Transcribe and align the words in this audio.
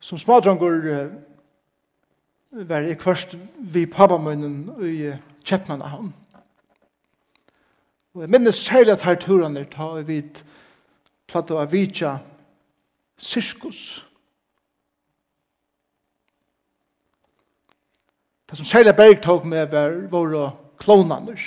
Som 0.00 0.18
smadrangur 0.18 0.78
uh, 0.84 1.10
var 2.68 2.86
jeg 2.86 3.02
først 3.02 3.36
vid 3.58 3.86
pappamunnen 3.92 4.70
i 4.82 5.08
uh, 5.08 5.16
Kjeppmannahavn. 5.44 6.14
Og 8.14 8.22
jeg 8.22 8.30
minnes 8.30 8.56
særlig 8.56 8.92
at 8.92 9.02
her 9.02 9.14
turene 9.14 9.64
ta 9.64 9.92
vi 9.94 10.02
vidt 10.06 10.44
platt 11.28 11.50
av 11.50 11.70
vidtja 11.72 12.16
sirkus. 13.18 14.04
Det 18.50 18.56
som 18.56 18.66
særlig 18.66 18.96
berg 18.96 19.22
tog 19.22 19.46
med 19.46 19.70
var 19.70 19.96
våre 20.08 20.50
klonaner. 20.80 21.40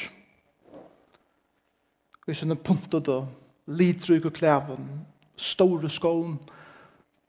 Vi 2.28 2.36
sånne 2.38 2.60
puntet 2.62 3.10
og 3.10 3.28
litrykk 3.74 4.28
og 4.30 4.36
klæven, 4.38 4.90
store 5.36 5.90
skån, 5.90 6.38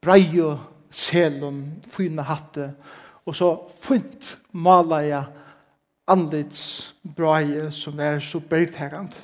brei 0.04 0.27
og 0.45 0.61
selen, 0.93 1.62
fina 1.88 2.25
hatte, 2.29 2.72
og 3.25 3.36
så 3.39 3.48
fint 3.82 4.36
maler 4.53 5.07
jeg 5.07 5.43
andets 6.11 6.62
braie 7.16 7.71
som 7.75 8.00
er 8.03 8.21
så 8.21 8.40
bergtegant. 8.40 9.14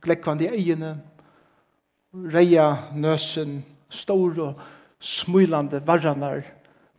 Glekvande 0.00 0.46
i 0.46 0.60
egene, 0.60 0.94
reia 2.12 2.70
nøsen, 2.94 3.60
stor 3.90 4.38
og 4.44 4.62
smulande 5.00 5.80
varranar, 5.86 6.44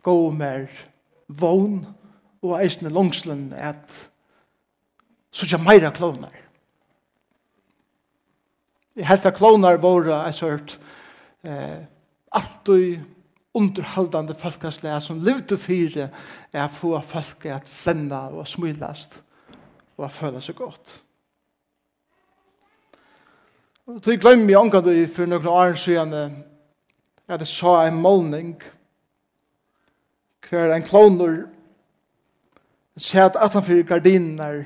gå 0.04 0.16
mer 0.34 0.68
vogn, 1.28 1.82
og 2.40 2.56
eisne 2.60 2.88
langslen 2.92 3.50
at 3.52 3.96
så 5.30 5.58
meira 5.60 5.90
klonar. 5.94 6.32
Jeg 8.96 9.06
helt 9.06 9.26
av 9.28 9.36
klonar 9.36 9.78
våre, 9.80 10.16
er 10.26 10.34
sørt 10.34 10.74
eh, 11.46 11.84
alt 12.36 12.70
og 12.72 12.96
underhaldande 13.54 14.34
folkaslag 14.34 15.02
som 15.02 15.22
levde 15.24 15.58
fyre 15.58 16.08
er 16.52 16.64
å 16.64 16.72
få 16.72 16.94
folk 17.02 17.46
at 17.50 17.68
flenna 17.68 18.28
og 18.30 18.48
smilast 18.48 19.20
og 19.98 20.06
at 20.06 20.14
føle 20.14 20.42
seg 20.44 20.56
godt. 20.56 20.92
Og 23.90 23.98
tog 24.04 24.20
glemmer 24.22 24.52
jeg 24.52 24.60
omgang 24.60 24.84
du 24.86 24.92
for 25.10 25.26
noen 25.26 25.50
år 25.50 25.74
siden 25.80 26.14
at 27.30 27.40
jeg 27.42 27.50
sa 27.50 27.80
en 27.86 27.98
målning 27.98 28.54
hver 30.46 30.74
en 30.74 30.86
kloner 30.86 31.42
sett 32.98 33.38
at 33.38 33.54
han 33.54 33.66
fyrir 33.66 33.86
gardiner 33.88 34.64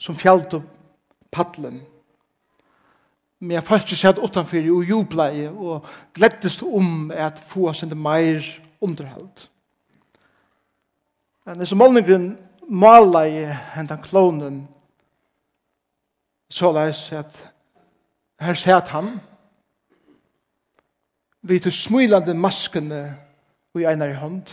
som 0.00 0.18
fjallt 0.18 0.54
opp 0.58 0.70
paddelen 1.30 1.80
Men 3.40 3.56
jeg 3.56 3.64
følte 3.64 3.96
seg 3.96 4.18
utenfor 4.20 4.66
og 4.74 4.88
jublet 4.88 5.46
og 5.48 5.86
gleddes 6.14 6.58
om 6.62 7.10
at 7.10 7.40
få 7.40 7.70
oss 7.70 7.80
sin 7.80 7.94
mer 7.96 8.44
underheld. 8.80 9.46
Men 11.46 11.62
disse 11.62 11.76
målningren 11.76 12.34
maler 12.68 13.26
i 13.26 13.46
hentan 13.74 14.02
klonen 14.04 14.60
så 16.50 16.70
leis 16.74 17.08
at 17.14 17.38
her 18.40 18.58
sett 18.58 18.90
han 18.94 19.16
vi 21.46 21.58
til 21.62 21.72
smilande 21.72 22.34
maskene 22.36 23.00
og 23.74 23.82
i 23.82 23.86
einar 23.88 24.12
i 24.12 24.18
hånd 24.18 24.52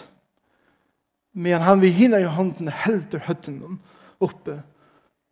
men 1.38 1.62
han 1.62 1.82
vi 1.82 1.92
hinner 1.94 2.24
i 2.24 2.32
hånden 2.38 2.70
helder 2.86 3.26
høtten 3.28 3.80
oppe 4.24 4.62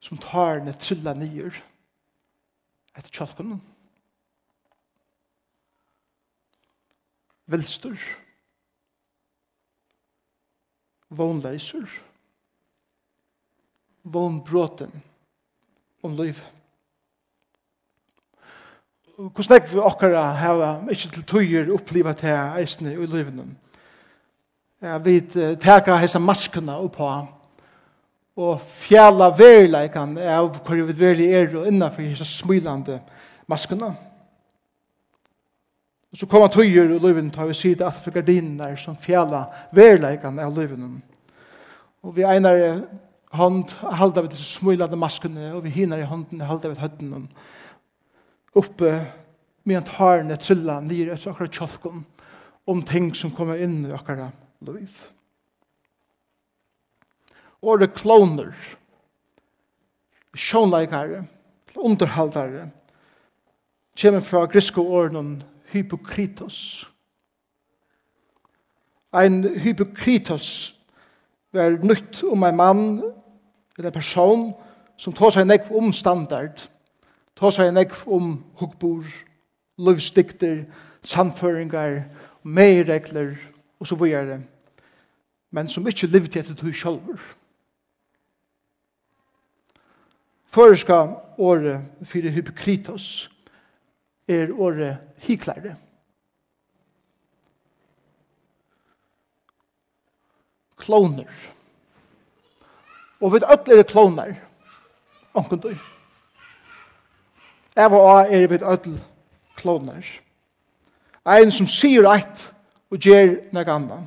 som 0.03 0.21
tar 0.21 0.61
ned 0.65 0.77
trilla 0.81 1.15
nyer 1.17 1.53
og 1.53 1.74
etter 2.95 3.11
kjolken. 3.11 3.59
Velster. 7.45 7.99
Vånleiser. 11.07 11.89
Vånbråten. 14.01 14.91
Om 16.01 16.15
liv. 16.17 16.41
Hvordan 19.15 19.61
er 19.61 19.67
vi 19.71 19.79
akkurat 19.79 20.35
hava 20.37 20.71
ikke 20.91 21.11
til 21.15 21.23
tøyer 21.23 21.69
oppliva 21.73 22.11
til 22.13 22.35
eisene 22.59 22.93
i 22.93 23.07
livene? 23.07 23.47
Ja, 24.83 24.97
vi 24.99 25.21
teka 25.23 25.95
hese 26.01 26.19
maskene 26.19 26.75
oppa 26.83 27.23
og 28.35 28.59
fjalla 28.59 29.29
verleikan 29.31 30.17
av 30.19 30.57
hvor 30.65 30.81
vi 30.89 30.97
veri 30.97 31.29
er 31.31 31.53
og 31.55 31.69
innanfor 31.69 32.03
hessa 32.03 32.27
smilande 32.27 32.99
maskuna. 33.47 33.93
Og 36.11 36.19
så 36.19 36.27
koma 36.31 36.49
tøyer 36.51 36.95
og 36.95 37.03
løyven 37.03 37.31
tar 37.31 37.47
vi 37.47 37.55
sida 37.55 37.87
at 37.87 37.99
for 38.03 38.15
gardiner 38.15 38.75
som 38.79 38.95
fjalla 38.99 39.45
verleikan 39.75 40.39
av 40.39 40.51
løyven. 40.55 40.99
Og 42.03 42.15
vi 42.15 42.27
einar 42.27 42.83
hand 43.35 43.71
halda 43.81 44.23
vi 44.23 44.33
disse 44.33 44.59
smilande 44.59 44.99
maskene 44.99 45.53
og 45.53 45.63
vi 45.65 45.73
hinar 45.75 46.03
i 46.03 46.07
hånden 46.09 46.43
halda 46.43 46.71
vi 46.71 46.79
høtten 46.79 47.27
oppe 48.55 48.91
med 49.65 49.79
en 49.79 49.87
tarne 49.89 50.37
trilla 50.39 50.79
nire 50.83 51.15
etter 51.15 51.31
akkurat 51.31 51.55
tjolkon 51.55 52.05
om 52.67 52.83
ting 52.85 53.11
som 53.15 53.33
kommer 53.35 53.59
inn 53.59 53.81
i 53.87 53.95
akkurat 53.95 54.35
løyven 54.63 55.14
året 57.65 57.95
kloner, 57.97 58.53
sjånleikare, 60.35 61.23
underhaldare, 61.75 62.69
kommer 64.01 64.21
fra 64.21 64.45
griske 64.45 64.81
åren 64.81 65.43
hypokritos. 65.71 66.85
Ein 69.13 69.43
hypokritos 69.43 70.75
var 71.53 71.77
nytt 71.83 72.23
om 72.23 72.43
ein 72.43 72.55
mann 72.55 73.03
eller 73.77 73.91
person 73.91 74.53
som 74.97 75.13
tar 75.13 75.31
seg 75.35 75.47
nekv 75.47 75.71
om 75.75 75.93
standard, 75.93 76.59
tar 77.35 77.51
seg 77.51 77.71
nekv 77.75 78.03
om 78.07 78.35
hukkbor, 78.59 79.07
løvsdikter, 79.79 80.65
samføringar, 81.03 82.03
meiregler 82.43 83.35
og 83.79 83.87
så 83.87 83.95
videre, 83.99 84.39
men 85.51 85.67
som 85.71 85.87
ikke 85.87 86.07
levde 86.11 86.39
etter 86.39 86.55
tog 86.55 86.75
sjølver. 86.75 87.19
Føreska 90.55 91.01
året 91.37 91.81
fyrir 92.07 92.31
hypokritos 92.31 93.29
er 94.27 94.53
året 94.55 95.01
hiklare. 95.27 95.73
Kloner. 100.79 101.27
Og 103.19 103.33
vi 103.33 103.43
ødler 103.43 103.79
er 103.79 103.83
kloner. 103.83 104.33
Anken 105.35 105.59
du. 105.59 105.75
Jeg 107.75 107.91
var 107.91 108.07
av 108.13 108.31
er 108.31 108.47
vi 108.47 108.63
ødler 108.63 109.03
kloner. 109.59 110.07
Ein 111.25 111.51
som 111.51 111.67
sier 111.67 112.07
eit 112.07 112.51
og 112.91 112.99
gjer 113.01 113.41
nek 113.51 113.67
anna. 113.67 114.05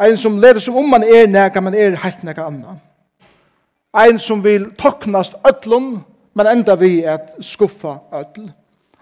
Ein 0.00 0.16
som 0.16 0.38
leder 0.38 0.64
som 0.64 0.76
om 0.76 0.88
man 0.88 1.04
er 1.04 1.26
nek, 1.26 1.62
man 1.62 1.74
er 1.74 1.98
heit 1.98 2.24
nek 2.24 2.38
anna. 2.38 2.78
Ein 3.94 4.18
som 4.18 4.44
vil 4.44 4.74
toknast 4.74 5.34
öllum, 5.44 6.04
men 6.34 6.46
enda 6.46 6.74
vi 6.74 7.04
at 7.04 7.36
skuffa 7.40 7.98
öll. 8.12 8.52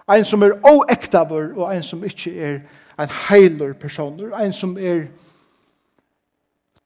Ein 0.07 0.25
som 0.25 0.43
er 0.43 0.55
oektavur, 0.63 1.57
og 1.57 1.73
ein 1.73 1.83
som 1.83 2.03
ikkje 2.03 2.31
er 2.39 2.59
ein 2.97 3.09
heilur 3.29 3.73
personer. 3.73 4.31
Ein 4.35 4.53
som 4.53 4.77
er 4.77 5.07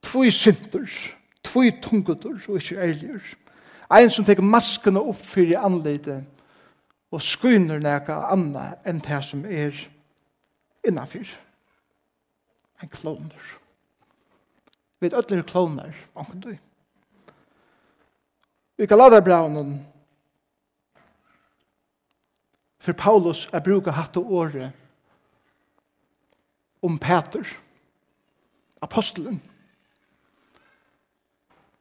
tvoi 0.01 0.31
synder, 0.31 0.89
tvoi 1.43 1.71
tungutur, 1.81 2.39
og 2.49 2.57
ikkje 2.57 2.77
ærligur. 2.77 3.35
Ein 3.91 4.09
som 4.09 4.25
teker 4.25 4.41
maskene 4.41 4.99
opp 4.99 5.21
fyrir 5.21 5.61
anleite, 5.61 6.23
og 7.11 7.21
skyner 7.21 7.79
nega 7.79 8.17
anna 8.31 8.71
enn 8.87 9.03
det 9.03 9.23
som 9.27 9.45
er 9.45 9.75
innafyr. 10.87 11.27
Ein 12.81 12.89
kloner. 12.89 13.57
Vi 14.99 15.07
er 15.07 15.17
ödler 15.19 15.43
kloner, 15.43 15.93
anker 16.15 16.39
du 16.39 16.57
i 18.81 18.85
Galaterbraun 18.85 19.85
for 22.81 22.97
Paulus 22.97 23.45
er 23.53 23.61
bruka 23.61 23.93
hatt 23.93 24.17
og 24.17 24.31
året 24.33 24.71
om 26.81 26.97
Peter 26.97 27.45
apostelen. 28.81 29.37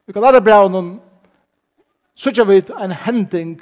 I 0.08 0.12
Galaterbraun 0.12 1.00
sørger 2.14 2.44
vi 2.44 2.60
en 2.76 2.92
hending 2.92 3.56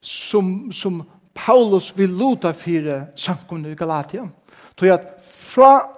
som, 0.00 0.72
som 0.72 1.02
Paulus 1.34 1.90
vil 1.98 2.14
luta 2.14 2.52
fire 2.52 3.06
sankumne 3.16 3.72
i 3.72 3.78
Galatia. 3.78 4.28
Tog 4.76 4.94
at 4.94 5.10
fra 5.26 5.88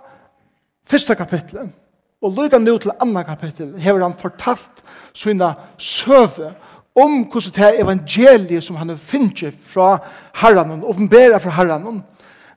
første 0.88 1.14
kapitlet 1.14 1.83
Og 2.24 2.32
lukka 2.32 2.58
nu 2.58 2.78
til 2.80 2.94
anna 3.00 3.22
kapittel 3.22 3.74
hever 3.78 4.02
han 4.02 4.16
fortalt 4.16 4.84
sina 5.14 5.52
søve 5.78 6.54
om 6.96 7.24
hvordan 7.28 7.52
det 7.52 7.64
er 7.64 7.82
evangeliet 7.82 8.64
som 8.64 8.76
han 8.76 8.96
finner 8.98 9.50
fra 9.66 9.98
herren, 10.40 10.84
åpenbæra 10.84 11.38
fra 11.38 11.50
herren, 11.50 12.04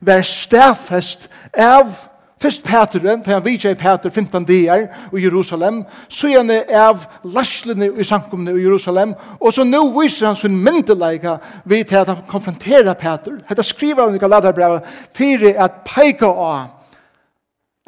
vær 0.00 0.22
stafest 0.22 1.28
av 1.54 1.90
Først 2.38 2.62
Peteren, 2.62 3.22
da 3.26 3.32
han 3.34 3.42
vidtje 3.42 3.72
i 3.74 3.74
Peter 3.74 4.10
15 4.10 4.44
dier 4.46 4.84
i 5.10 5.22
Jerusalem, 5.24 5.80
så 6.08 6.28
er 6.30 6.36
han 6.38 6.52
av 6.70 7.08
laslene 7.26 7.88
i 7.98 8.06
sankumene 8.06 8.54
i 8.54 8.62
Jerusalem, 8.62 9.16
og 9.40 9.52
så 9.52 9.64
nå 9.66 9.80
viser 9.96 10.28
han 10.28 10.38
sin 10.38 10.54
myndeleika 10.54 11.40
ved 11.64 11.90
til 11.90 11.98
at 11.98 12.12
han 12.12 12.22
konfronterer 12.30 12.94
Peter. 12.94 13.40
Hette 13.48 13.66
skriver 13.66 14.06
han 14.06 14.14
i 14.14 14.22
Galaterbrevet, 14.22 14.86
fyrir 15.18 15.58
at 15.58 15.82
peika 15.82 16.30
av 16.30 16.77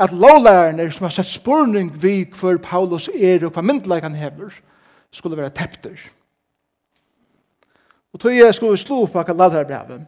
at 0.00 0.12
lovlærerne 0.12 0.90
som 0.90 1.04
har 1.04 1.12
sett 1.12 1.28
spurning 1.28 1.90
vi 2.02 2.24
for 2.34 2.56
Paulus 2.62 3.10
er 3.12 3.44
og 3.44 3.52
hva 3.52 3.64
myndleik 3.64 4.06
han 4.06 4.16
hever, 4.16 4.54
skulle 5.12 5.36
være 5.36 5.52
tepter. 5.52 5.98
Og 8.12 8.20
tog 8.20 8.34
jeg 8.34 8.54
skulle 8.54 8.78
slå 8.80 9.04
på 9.06 9.22
Galaterbrevet. 9.22 10.06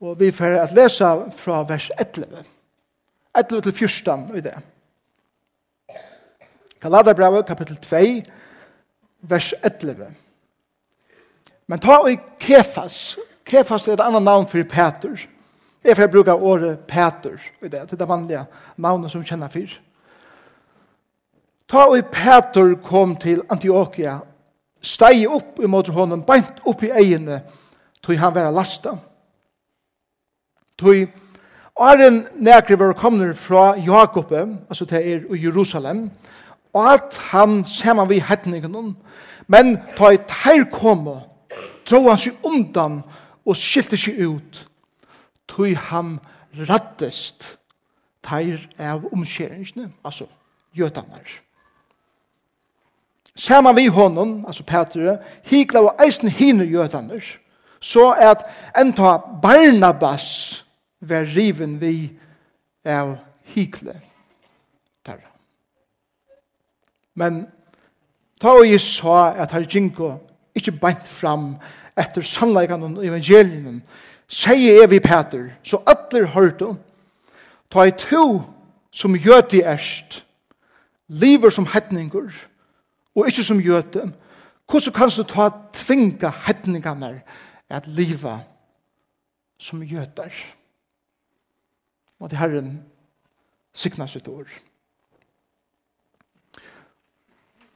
Og 0.00 0.20
vi 0.20 0.30
får 0.30 0.60
at 0.62 0.74
lesa 0.76 1.14
fra 1.34 1.62
vers 1.66 1.90
11. 1.98 2.44
11 3.38 3.62
til 3.62 3.72
14 3.72 4.36
i 4.36 4.40
det. 4.40 4.54
Galaterbrevet 6.80 7.46
kapittel 7.46 7.76
2, 7.76 7.96
vers 9.20 9.54
11. 9.64 10.12
Men 11.66 11.80
ta 11.80 11.98
og 11.98 12.12
i 12.12 12.20
Kefas. 12.40 13.18
Kefas 13.44 13.88
er 13.88 13.98
et 13.98 14.04
annet 14.04 14.22
navn 14.22 14.46
for 14.46 14.62
Peter. 14.62 15.10
Peter 15.10 15.37
Jeg 15.88 15.96
får 15.96 16.10
bruke 16.12 16.34
året 16.34 16.78
Peter 16.84 17.38
i 17.64 17.68
det, 17.68 17.86
til 17.88 17.98
det 17.98 18.08
vanlige 18.08 18.42
navnet 18.76 19.08
som 19.08 19.22
kjenner 19.24 19.48
fyr. 19.48 19.70
Ta 21.68 21.86
og 21.88 22.10
Peter 22.12 22.74
kom 22.84 23.14
til 23.16 23.40
Antioquia, 23.48 24.18
steg 24.84 25.24
opp 25.32 25.62
imot 25.64 25.88
hånden, 25.88 26.26
beint 26.28 26.60
opp 26.68 26.84
i 26.84 26.92
egene, 26.92 27.40
tog 28.04 28.20
han 28.20 28.36
være 28.36 28.52
lasta. 28.52 28.98
Tog 30.76 31.08
Aren 31.80 32.24
nekri 32.36 32.76
var 32.76 32.92
komner 32.98 33.32
fra 33.32 33.72
Jakob, 33.80 34.32
altså 34.68 34.84
til 34.84 34.98
er 34.98 35.26
i 35.34 35.42
Jerusalem, 35.44 36.10
og 36.76 36.92
at 36.92 37.16
han 37.30 37.62
saman 37.64 38.10
vi 38.10 38.20
hetningen 38.20 38.96
men 39.46 39.78
ta 39.96 40.12
et 40.12 40.30
her 40.44 40.66
komme, 40.72 41.22
dro 41.88 42.08
han 42.10 42.20
seg 42.20 42.36
undan 42.44 43.00
og 43.46 43.56
skilte 43.56 43.96
seg 43.96 44.20
ut 44.28 44.66
tog 45.48 45.76
ham 45.90 46.18
rattest 46.68 47.58
teir 48.24 48.62
av 48.78 49.06
omskjeringsene, 49.12 49.90
altså 50.04 50.26
gjøtanar. 50.76 51.26
Saman 53.38 53.76
vi 53.76 53.86
honom, 53.86 54.44
altså 54.46 54.64
Petre, 54.66 55.18
hikla 55.46 55.84
og 55.86 56.00
eisen 56.02 56.28
hiner 56.28 56.66
gjøtanar, 56.66 57.22
så 57.80 58.10
at 58.18 58.42
enta 58.78 59.16
Barnabas 59.42 60.64
var 61.00 61.28
riven 61.36 61.78
vi 61.80 62.10
av 62.84 63.14
hikle 63.54 63.94
der. 65.06 65.22
Men 67.14 67.44
ta 68.40 68.56
og 68.58 68.66
jeg 68.66 68.82
sa 68.82 69.30
at 69.38 69.54
her 69.54 69.66
Jinko 69.70 70.16
ikke 70.58 70.74
beint 70.74 71.06
fram 71.06 71.52
etter 71.98 72.26
sannleikene 72.26 72.90
og 72.98 73.06
evangelien, 73.06 73.82
sier 74.28 74.80
jeg 74.80 74.90
vi 74.90 75.00
Peter, 75.00 75.48
så 75.64 75.80
atler 75.86 76.28
hørte, 76.34 76.74
ta 77.70 77.84
i 77.88 77.92
to 77.96 78.42
som 78.92 79.16
gjøte 79.16 79.62
erst, 79.64 80.22
lever 81.08 81.50
som 81.50 81.66
hetninger, 81.66 82.28
og 83.14 83.26
ikke 83.28 83.44
som 83.44 83.60
gjøte, 83.62 84.04
hvordan 84.68 84.92
kan 84.92 85.10
du 85.16 85.24
ta 85.24 85.48
tvinga 85.72 86.30
hetningene 86.44 87.22
at 87.68 87.86
liva 87.86 88.38
som 89.58 89.80
gjøter? 89.82 90.32
Og 92.20 92.30
det 92.30 92.38
Herren 92.38 92.82
sikna 93.72 94.06
sitt 94.06 94.28
år. 94.28 94.44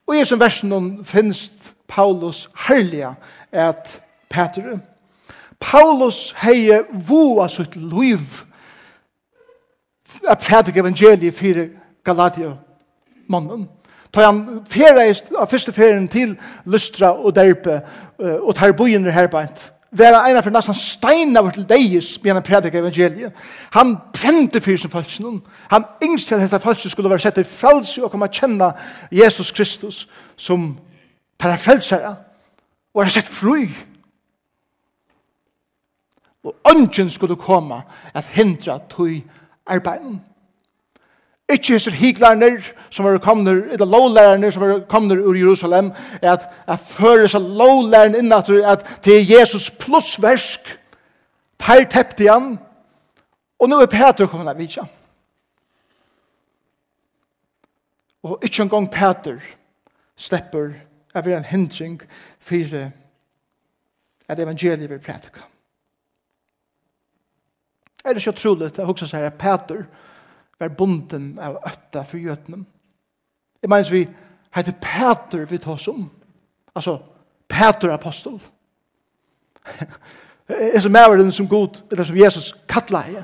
Og 0.07 0.19
i 0.19 0.25
som 0.25 0.41
versen 0.41 1.05
finnes 1.05 1.47
Paulus 1.89 2.49
herlige 2.67 3.15
at 3.53 4.03
Peter 4.29 4.79
Paulus 5.63 6.35
hei 6.43 6.83
vua 6.93 7.49
sitt 7.49 7.77
liv 7.77 8.43
a 10.29 10.35
prædik 10.35 10.77
evangeliet 10.77 11.35
fyrir 11.35 11.69
Galatia 12.05 12.57
mannen. 13.29 13.69
Ta 14.13 14.27
han 14.27 14.63
ferreist 14.69 15.31
av 15.39 15.49
første 15.49 15.73
ferien 15.73 16.09
til 16.09 16.35
Lystra 16.67 17.15
og 17.17 17.35
Derpe 17.37 17.81
og 18.19 18.55
tar 18.55 18.75
bojen 18.77 19.05
her 19.05 19.27
beint. 19.27 19.71
Væra 19.93 20.25
eina 20.29 20.41
for 20.41 20.51
nesten 20.51 20.75
stein 20.75 21.37
av 21.37 21.51
til 21.53 21.69
deis 21.69 22.19
med 22.23 22.33
han 22.33 22.43
prædik 22.43 22.75
evangeliet. 22.75 23.33
Han 23.73 23.97
brente 24.13 24.61
fyrir 24.61 24.79
sin 24.79 24.91
falsen. 24.91 25.41
Han 25.71 25.85
yngst 26.05 26.29
til 26.29 26.35
at 26.35 26.41
dette 26.41 26.61
falsen 26.61 26.91
skulle 26.91 27.11
være 27.11 27.25
sett 27.25 27.39
i 27.39 27.45
fralse 27.45 28.05
og 28.05 28.11
komme 28.11 28.29
kjenna 28.29 28.73
Jesus 29.13 29.51
Kristus 29.51 30.09
som 30.37 30.79
parafrelsere 31.39 32.17
og 32.95 33.05
er 33.05 33.09
sett 33.09 33.29
fru. 33.29 33.67
Og 36.45 36.55
ønsken 36.71 37.11
skulle 37.11 37.37
komme 37.37 37.83
at 38.15 38.27
hindra 38.27 38.79
tog 38.91 39.21
arbeiden. 39.67 40.21
Ikke 41.53 41.73
hesser 41.73 41.91
hiklærner 41.91 42.63
som 42.91 43.05
var 43.05 43.19
kommet, 43.19 43.73
eller 43.73 43.87
lovlærerne 43.87 44.53
som 44.53 44.63
var 44.63 44.81
kommet 44.89 45.19
ur 45.19 45.35
Jerusalem, 45.35 45.93
at, 46.23 46.49
at 46.69 46.81
føre 46.81 47.29
seg 47.29 47.41
lovlærerne 47.41 48.19
inn 48.19 48.33
at, 48.33 48.51
at 48.51 48.87
det 49.05 49.17
er 49.19 49.39
Jesus 49.39 49.71
plussversk, 49.71 50.79
per 51.59 51.85
tept 51.91 52.21
igjen, 52.21 52.57
og 53.59 53.69
nå 53.69 53.79
er 53.81 53.91
Peter 53.91 54.27
kommet 54.27 54.51
av 54.51 54.59
vidtja. 54.59 54.83
Og 58.23 58.43
ikke 58.43 58.63
engang 58.63 58.89
Peter 58.91 59.39
slipper 60.17 60.73
av 61.15 61.29
en 61.29 61.47
hindring 61.47 62.03
for 62.41 62.91
at 64.29 64.41
evangeliet 64.41 64.91
vil 64.91 64.99
prætika. 64.99 65.47
Er 68.05 68.13
det 68.13 68.27
ikke 68.27 68.39
troligt 68.39 68.79
at 68.79 68.89
også 68.89 69.07
sier 69.07 69.31
Peter 69.31 69.85
var 70.61 70.69
bunden 70.69 71.39
av 71.39 71.61
øtta 71.67 72.03
for 72.03 72.19
gjøtene? 72.19 72.65
Jeg 73.63 73.71
mener 73.71 73.91
vi 73.91 74.09
heter 74.55 74.73
Peter 74.83 75.45
vi 75.45 75.59
tar 75.59 75.77
som. 75.77 76.11
Altså, 76.75 76.99
Peter 77.49 77.93
apostol. 77.93 78.41
er 80.49 80.81
som 80.81 80.93
den 80.93 81.33
som 81.33 81.49
god, 81.49 81.83
eller 81.91 82.05
som 82.05 82.17
Jesus 82.17 82.55
kattla 82.69 83.01
hei. 83.01 83.23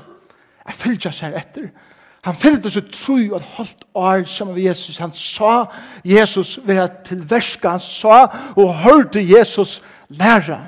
Jeg 0.67 0.75
fylgja 0.75 1.11
seg 1.11 1.35
etter. 1.35 1.69
Han 2.27 2.35
fylgde 2.35 2.69
seg 2.71 2.89
tro 2.91 3.15
og 3.33 3.41
holdt 3.55 3.85
år 3.95 4.25
sammen 4.27 4.55
med 4.55 4.63
Jesus. 4.63 4.97
Han 4.97 5.13
sa 5.13 5.65
Jesus 6.05 6.59
ved 6.63 6.89
till 6.89 7.17
tilverska, 7.17 7.69
han 7.69 7.79
sa 7.79 8.27
og 8.55 8.75
hørte 8.83 9.23
Jesus 9.37 9.81
læra. 10.09 10.59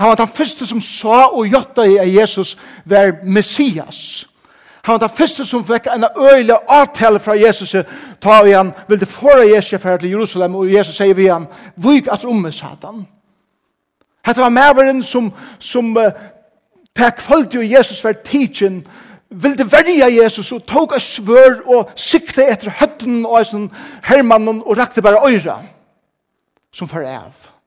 Han 0.00 0.08
var 0.08 0.14
den 0.16 0.28
første 0.28 0.66
som 0.66 0.80
sa 0.80 1.26
og 1.28 1.48
gjotta 1.52 1.84
i 1.84 2.14
Jesus 2.16 2.54
var 2.88 3.18
Messias. 3.24 4.26
Han 4.82 4.92
var 4.92 4.98
den 4.98 5.16
første 5.16 5.44
som 5.44 5.64
fikk 5.64 5.90
en 5.92 6.06
øyelig 6.16 6.56
avtale 6.68 7.20
fra 7.20 7.36
Jesus 7.36 7.74
ta 8.20 8.38
i 8.48 8.54
han, 8.56 8.72
ville 8.88 9.06
fåra 9.06 9.44
Jesus 9.44 9.82
for 9.82 9.96
til 9.96 10.10
Jerusalem, 10.10 10.54
og 10.54 10.72
Jesus 10.72 10.96
sier 10.96 11.14
vi 11.14 11.28
han, 11.28 11.44
vik 11.76 12.08
at 12.08 12.24
romme, 12.24 12.52
satan. 12.52 13.04
Hette 14.24 14.40
var 14.40 14.48
medveren 14.48 15.02
som, 15.02 15.28
som 15.58 15.92
uh, 15.96 16.08
takk 16.96 17.20
følte 17.20 17.60
jo 17.60 17.68
Jesus 17.76 18.00
for 18.00 18.16
tidsen, 18.24 18.80
ville 19.30 19.68
verja 19.72 20.08
Jesus 20.08 20.52
og 20.52 20.64
tog 20.66 20.96
av 20.96 21.04
svør 21.04 21.60
og 21.66 21.92
sikte 21.96 22.48
etter 22.48 22.72
høtten 22.80 23.26
og 23.26 23.44
sånn 23.46 23.68
hermannen 24.08 24.64
og 24.64 24.80
rakte 24.80 25.04
bare 25.04 25.20
øyra 25.28 25.60
som 26.72 26.88
for 26.88 27.04
av. 27.04 27.59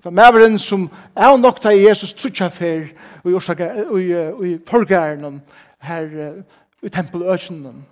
For 0.00 0.10
maveren 0.10 0.58
som 0.58 0.88
er 1.16 1.36
nok 1.36 1.60
til 1.60 1.82
Jesus 1.82 2.12
trutja 2.16 2.48
fer 2.48 2.88
og 3.24 4.46
i 4.46 4.58
forgæren 4.66 5.42
her 5.80 6.34
i 6.82 6.88
tempeløkjenen 6.88 7.84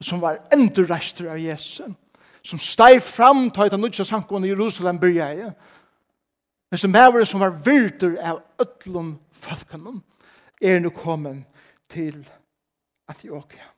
som 0.00 0.22
var 0.22 0.40
endurrester 0.54 1.30
av 1.30 1.38
Jesus 1.38 1.94
som 2.42 2.58
steg 2.58 3.02
fram 3.02 3.48
til 3.50 3.66
at 3.66 3.74
han 3.74 3.80
nødja 3.82 4.04
sankon 4.04 4.44
i 4.44 4.52
Jerusalem 4.52 4.98
byrja 4.98 5.30
i 5.32 5.48
men 6.70 6.78
som 6.78 6.90
maveren 6.90 7.26
som 7.26 7.40
var 7.40 7.58
virtur 7.64 8.18
av 8.18 8.42
ötlun 8.58 9.16
falkanen 9.32 10.02
er 10.62 10.78
nu 10.78 10.90
kommet 10.90 11.44
til 11.88 12.28
Antioquia 13.08 13.70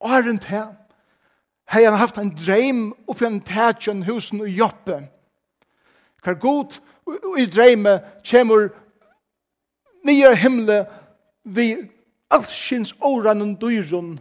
og 0.00 0.10
er 0.10 0.28
rundt 0.28 0.44
her 0.44 0.72
hei 1.72 1.84
han 1.84 1.92
har 1.92 2.04
haft 2.04 2.18
en 2.18 2.34
dreim 2.36 2.92
oppi 3.08 3.24
en 3.24 3.40
tætjen 3.40 4.04
husen 4.04 4.40
og 4.40 4.48
joppen 4.48 5.08
Hver 6.24 6.34
god 6.34 6.78
i 7.38 7.46
dreime 7.46 8.00
kjemur 8.24 8.68
nye 10.06 10.36
himle 10.36 10.84
vi 11.44 11.74
allsins 12.30 12.94
åranen 13.00 13.54
dyrun 13.60 14.16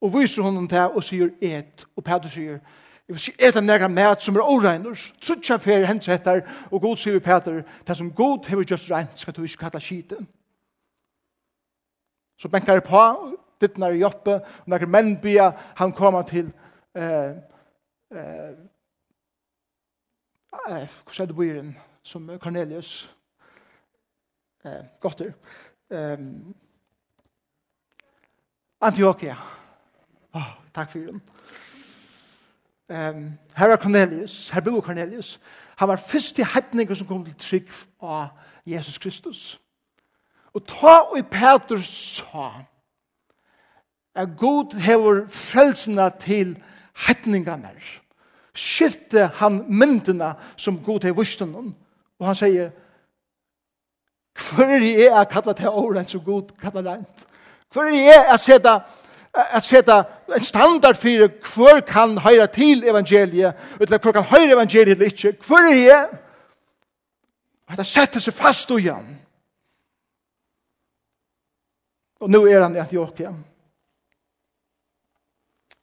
og 0.00 0.14
viser 0.14 0.42
honom 0.42 0.68
det 0.70 0.84
og 0.86 1.02
sier 1.04 1.32
et 1.42 1.86
og 1.96 2.04
Peter 2.04 2.30
sier 2.30 2.60
Jeg 3.08 3.14
vil 3.14 3.22
si 3.24 3.32
et 3.40 3.56
av 3.56 3.64
nægra 3.64 3.88
mæt 3.88 4.20
som 4.20 4.36
er 4.36 4.44
åregners. 4.44 5.06
Trutja 5.24 5.56
fer 5.56 5.86
hent 5.88 6.04
rettar, 6.08 6.42
og 6.68 6.82
god 6.82 6.96
sier 7.00 7.22
Peter, 7.24 7.62
det 7.86 7.96
som 7.96 8.10
god 8.12 8.44
hever 8.46 8.66
just 8.68 8.90
rent, 8.90 9.18
skal 9.18 9.32
du 9.32 9.42
ikke 9.42 9.62
kalla 9.62 9.80
skite. 9.80 10.18
Så 12.36 12.48
benkar 12.52 12.82
på, 12.84 13.04
dittnar 13.60 13.96
i 13.96 14.04
oppe, 14.04 14.34
og 14.34 14.68
nægra 14.68 14.86
menn 14.86 15.16
bia, 15.22 15.52
han 15.80 15.92
kommer 15.92 16.22
til 16.28 16.52
eh, 16.96 17.32
eh, 18.12 18.52
eh, 20.52 20.88
hvordan 21.04 21.22
er 21.22 21.26
det 21.26 21.36
bøyren 21.36 21.76
som 22.02 22.30
Cornelius 22.38 23.10
eh, 24.64 24.84
godter. 25.00 25.32
Eh, 25.90 26.18
Antioquia. 28.80 29.36
Oh, 30.32 30.50
takk 30.74 30.90
for 30.90 30.98
den. 30.98 31.22
Um, 32.90 33.38
her 33.56 33.68
er 33.68 33.76
Cornelius, 33.76 34.48
her 34.50 34.60
bor 34.60 34.80
Cornelius. 34.80 35.40
Han 35.76 35.88
var 35.88 35.96
først 35.96 36.38
i 36.38 36.44
hettninger 36.54 36.94
som 36.94 37.06
kom 37.06 37.24
til 37.24 37.34
trygg 37.34 37.72
av 38.02 38.28
Jesus 38.66 38.98
Kristus. 38.98 39.60
Og 40.54 40.64
ta 40.64 40.94
og 41.12 41.26
Peter 41.30 41.82
sa 41.84 42.64
at 44.14 44.28
God 44.38 44.78
hever 44.80 45.26
frelsene 45.28 46.10
til 46.20 46.56
hettningene 47.06 47.66
her 47.66 48.07
skilte 48.54 49.28
han 49.38 49.62
myndene 49.68 50.32
som 50.56 50.80
god 50.84 51.00
til 51.00 51.16
vusten 51.16 51.54
og 52.18 52.26
han 52.26 52.38
sier 52.38 52.70
Hvor 54.38 54.64
er 54.70 54.84
jeg 54.84 55.10
å 55.12 55.24
kalla 55.30 55.52
til 55.52 55.68
året 55.68 56.10
som 56.10 56.22
god 56.24 56.54
kallar 56.60 56.84
rent? 56.92 57.26
Hvor 57.72 57.88
er 57.90 57.96
jeg 57.98 58.24
å 58.32 58.38
sette 58.38 58.74
at 59.38 59.64
seta 59.64 59.98
en 60.34 60.44
standard 60.44 60.96
for 60.96 61.28
hver 61.54 61.80
kan 61.86 62.16
høyra 62.18 62.46
til 62.46 62.84
evangeliet, 62.88 63.54
eller 63.80 63.98
hver 63.98 64.12
kan 64.12 64.24
høyra 64.24 64.56
evangeliet 64.56 64.96
eller 64.96 65.12
ikke, 65.12 65.36
hver 65.46 65.68
er 65.68 65.82
jeg? 65.82 66.08
Og 67.68 67.76
det 67.76 67.86
setter 67.86 68.24
seg 68.24 68.34
fast 68.34 68.70
og 68.72 68.80
igjen. 68.80 69.10
Og 72.24 72.30
nå 72.30 72.40
er 72.48 72.64
han 72.64 72.74
i 72.74 72.80
Antioquia. 72.82 73.30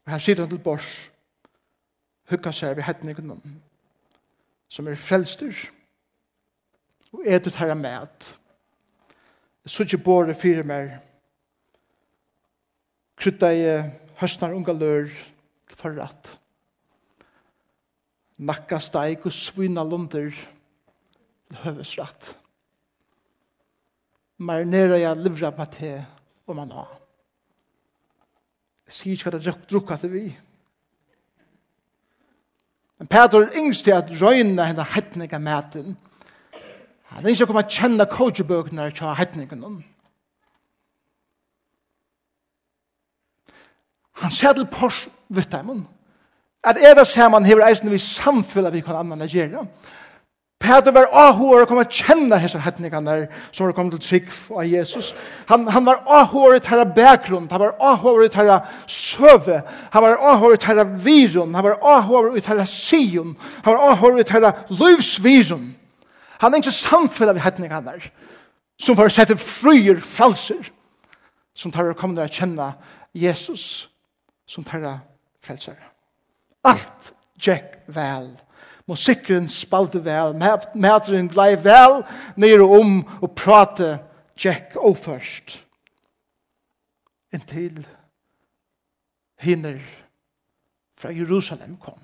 Og 0.05 0.11
her 0.11 0.19
sitter 0.19 0.43
han 0.43 0.49
til 0.49 0.63
Bors 0.63 0.89
hukka 2.31 2.53
seg 2.55 2.77
ved 2.77 2.87
hettningen 2.87 3.35
som 4.69 4.87
er 4.89 4.97
frelster 4.99 5.53
og 7.13 7.23
er 7.25 7.39
det 7.39 7.55
her 7.55 7.73
med 7.77 8.31
jeg 9.65 9.73
så 9.73 9.85
ikke 9.85 10.03
båre 10.05 10.35
fire 10.37 10.63
mer 10.67 10.97
krydda 13.17 13.51
i 13.53 13.69
høstnar 14.19 14.55
unga 14.57 14.73
lør 14.75 15.07
til 15.69 15.79
forratt 15.79 16.33
nakka 18.39 18.81
steik 18.83 19.25
og 19.25 19.33
svina 19.33 19.83
lunder 19.85 20.33
til 20.33 21.61
høvesratt 21.63 22.33
marinera 24.37 24.97
jeg 24.99 25.21
livra 25.21 25.53
på 25.55 25.67
te 25.77 25.93
og 26.45 26.57
man 26.57 26.73
har 26.75 26.97
jeg 28.85 28.97
sier 28.97 29.15
ikke 29.15 29.29
hva 29.29 29.37
det 29.37 29.55
drukka 29.69 29.97
til 30.01 30.11
vi 30.13 30.25
Men 32.99 33.07
Peter 33.07 33.41
er 33.41 33.57
yngst 33.57 33.83
til 33.83 33.95
at 33.95 34.11
røyna 34.21 34.69
henne 34.69 34.85
hettninga 34.95 35.37
maten. 35.37 35.97
Han 37.11 37.25
er 37.25 37.33
ikke 37.33 37.47
kommet 37.49 37.67
å 37.67 37.75
kjenne 37.75 38.07
kodjebøkene 38.11 38.87
til 38.91 39.59
noen. 39.59 39.83
Han 44.23 44.31
ser 44.31 44.55
til 44.55 44.67
pors 44.71 45.05
vitt 45.27 45.51
dem. 45.51 45.85
At 46.63 46.79
er 46.81 46.95
det 46.97 47.07
ser 47.07 47.29
man 47.29 47.45
hever 47.45 47.67
eisen 47.67 47.91
vi 47.91 47.99
samfyller 47.99 48.73
vi 48.73 48.81
kan 48.81 48.95
annan 48.95 49.27
gjøre. 49.27 49.67
Peter 50.59 50.91
var 50.95 51.09
ahår 51.11 51.61
og 51.61 51.67
kom 51.69 51.81
å 51.81 51.85
kjenne 51.85 52.37
hese 52.39 52.61
hetningene 52.63 53.27
som 53.51 53.67
var 53.67 53.73
kommet 53.75 53.97
til 53.97 54.05
trygg 54.05 54.29
av 54.55 54.65
Jesus. 54.65 55.11
Han, 55.49 55.67
han 55.67 55.85
var 55.85 55.99
ahår 56.07 56.55
i 56.57 56.61
tæra 56.63 56.85
bakgrunn, 56.87 57.49
han 57.51 57.61
var 57.61 57.75
ahår 57.83 58.23
i 58.25 58.29
tæra 58.33 58.61
søve, 58.89 59.59
han 59.93 60.05
var 60.05 60.15
ahår 60.31 60.55
i 60.55 60.61
tæra 60.63 60.85
virun, 61.05 61.53
han 61.53 61.67
var 61.67 61.75
ahår 61.83 62.31
i 62.39 62.43
tæra 62.45 62.65
sion, 62.69 63.35
han 63.65 63.75
var 63.75 63.91
ahår 63.91 64.21
i 64.23 64.27
tæra 64.27 64.53
livsvirun. 64.71 65.73
Han 66.39 66.53
er 66.53 66.63
ikke 66.63 66.75
samfunnet 66.77 67.35
av 67.35 67.43
hetningene 67.43 67.99
som 68.79 68.97
var 68.97 69.11
sett 69.13 69.35
fryer 69.39 69.99
frelser 70.03 70.71
som 71.55 71.71
tar 71.71 71.91
og 71.91 71.99
kommer 71.99 72.23
til 72.23 72.25
å 72.25 72.39
kjenne 72.39 72.71
Jesus 73.15 73.87
som 74.47 74.65
terra 74.67 74.97
frelser. 75.43 75.77
Alt 76.65 77.13
gikk 77.39 77.77
vel 77.91 78.31
Musikken 78.85 79.49
spalte 79.49 80.03
vel, 80.05 80.35
mæteren 80.77 81.29
glei 81.29 81.55
vel 81.57 82.03
nere 82.37 82.65
om 82.69 82.99
og 83.21 83.31
prate 83.35 83.99
Jack 84.43 84.75
og 84.75 84.97
først. 84.97 85.65
Inntil 87.33 87.87
hinner 89.41 89.79
fra 90.97 91.09
Jerusalem 91.09 91.77
kom. 91.77 91.99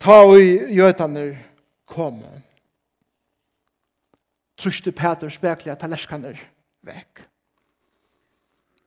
Ta 0.00 0.18
og 0.26 0.40
gjøtene 0.72 1.38
kom. 1.86 2.20
Truste 4.58 4.92
Peters 4.92 5.38
spekler 5.38 5.78
talerskaner 5.78 6.38
vekk. 6.86 7.22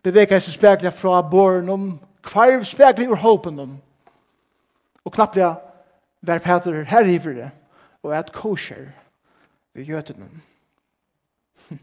Bevega 0.04 0.40
seg 0.40 0.56
spekler 0.56 0.94
fra 0.96 1.22
borgen 1.22 1.70
om 1.72 1.90
kvarv 2.24 2.64
spekli 2.64 3.08
ur 3.08 3.16
håpen 3.16 3.60
om, 3.60 3.82
og 5.06 5.14
knapplega 5.14 5.56
vær 6.22 6.40
Peter 6.40 6.84
herrivere, 6.84 7.52
og 8.04 8.16
et 8.16 8.32
kosher 8.34 8.86
ved 9.74 9.86
gjøtene. 9.86 10.30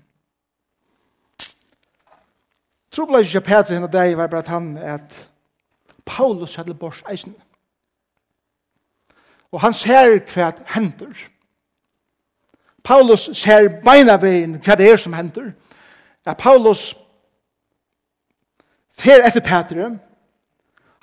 Trobla 2.91 3.19
ikke 3.19 3.41
Peter 3.41 3.75
henne 3.75 3.93
deg 3.93 4.17
var 4.17 4.27
bare 4.27 4.45
at 4.45 4.49
han 4.49 4.77
at 4.77 5.29
Paulus 6.07 6.55
hadde 6.55 6.75
bors 6.75 7.03
eisen. 7.11 7.35
Og 9.51 9.61
han 9.61 9.73
ser 9.73 10.19
hva 10.33 10.53
hender. 10.75 11.15
Paulus 12.85 13.31
ser 13.35 13.69
beina 13.83 14.17
veien 14.23 14.61
hva 14.63 14.77
det 14.79 14.91
er 14.93 14.97
som 15.01 15.13
hender. 15.17 15.51
Ja, 16.27 16.35
Paulus 16.35 16.95
fer 18.91 19.27
etter 19.27 19.41
Peter 19.43 19.99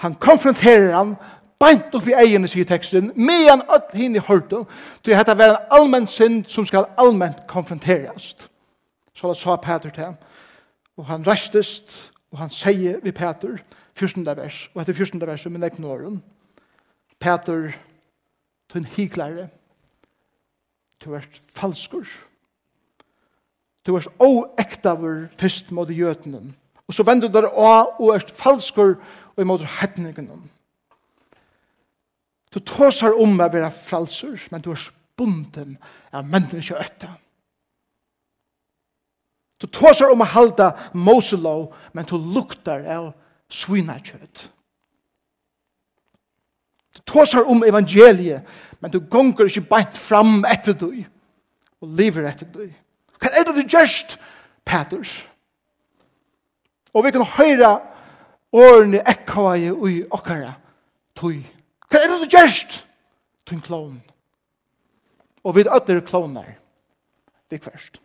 Han 0.03 0.15
konfronterer 0.19 0.91
han, 0.91 1.15
beint 1.63 1.93
opp 1.95 2.07
i 2.11 2.15
egen 2.25 2.43
i 2.43 2.65
teksten, 2.67 3.11
med 3.15 3.45
han 3.47 3.61
alt 3.71 3.93
hinn 3.95 4.17
i 4.17 4.23
hørte, 4.23 4.65
til 5.03 5.15
at 5.15 5.29
det 5.31 5.45
er 5.45 5.53
en 5.53 5.69
allmenn 5.71 6.07
synd 6.11 6.43
som 6.51 6.65
skal 6.67 6.89
allmenn 6.99 7.37
konfronteres. 7.47 8.33
Så 9.15 9.31
det 9.31 9.39
sa 9.39 9.55
Peter 9.55 9.93
til 9.93 10.03
ham, 10.03 10.17
og 10.97 11.07
han 11.07 11.23
restest, 11.27 12.11
og 12.33 12.41
han 12.41 12.51
sier 12.51 12.99
vi 13.03 13.13
Peter, 13.15 13.61
14. 13.95 14.25
vers, 14.25 14.69
og 14.73 14.81
etter 14.81 14.93
14. 14.93 15.21
vers, 15.27 15.45
men 15.45 15.63
ikke 15.63 15.81
nåren, 15.81 16.19
Peter, 17.21 17.71
du 18.67 18.75
er 18.75 18.81
en 18.81 18.93
hiklare, 18.97 19.47
du 20.99 21.13
er 21.13 21.23
falskur, 21.55 22.09
du 23.87 23.95
er 23.95 24.11
oektavur 24.19 25.29
fyrst 25.39 25.71
mot 25.71 25.87
jøtenen, 25.87 26.55
og 26.87 26.93
så 26.93 27.05
vender 27.07 27.29
du 27.31 27.39
der 27.39 27.47
av 27.47 27.95
og 28.01 28.15
er 28.17 28.25
falskur, 28.35 28.97
og 28.97 29.22
og 29.35 29.41
imot 29.41 29.65
hettningen. 29.79 30.29
Du 32.53 32.59
tåsar 32.59 33.15
om 33.17 33.39
å 33.41 33.49
være 33.49 33.71
fralser, 33.73 34.37
men 34.51 34.61
du 34.61 34.71
er 34.73 34.89
bunden 35.17 35.77
av 36.13 36.27
menneske 36.29 36.77
øtta. 36.77 37.15
Du 39.61 39.67
tåsar 39.71 40.11
om 40.11 40.21
å 40.21 40.27
halda 40.27 40.73
Moselov, 40.93 41.71
men 41.93 42.05
du 42.05 42.17
luktar 42.17 42.83
av 42.89 43.13
svinakjøtt. 43.53 44.47
Du 46.93 47.01
tåsar 47.09 47.47
om 47.49 47.63
evangeliet, 47.65 48.43
men 48.79 48.91
du 48.91 48.99
gonger 48.99 49.49
ikke 49.49 49.65
beint 49.69 49.97
fram 49.97 50.43
etter 50.45 50.77
du, 50.77 50.91
og 51.81 51.95
lever 51.97 52.27
etter 52.29 52.49
du. 52.53 52.67
Hva 53.17 53.31
er 53.31 53.47
det 53.47 53.55
du 53.55 53.63
gjørst, 53.63 54.17
Petrus? 54.67 55.15
Og 56.93 57.05
vi 57.05 57.13
kan 57.15 57.25
høyra 57.25 57.71
Årene 58.53 59.01
ekkoa 59.09 59.55
i 59.57 59.69
ui 59.71 60.03
okkara 60.13 60.53
tui. 61.17 61.39
Hva 61.89 62.01
er 62.01 62.11
det 62.11 62.19
du 62.21 62.35
gjerst? 62.37 62.83
Tui 63.49 63.57
klon. 63.65 63.97
Og 65.43 65.57
vid 65.57 65.69
ötter 65.73 65.99
klonar. 66.05 66.53
Det 67.49 67.59
er 67.59 67.65
først. 67.65 67.97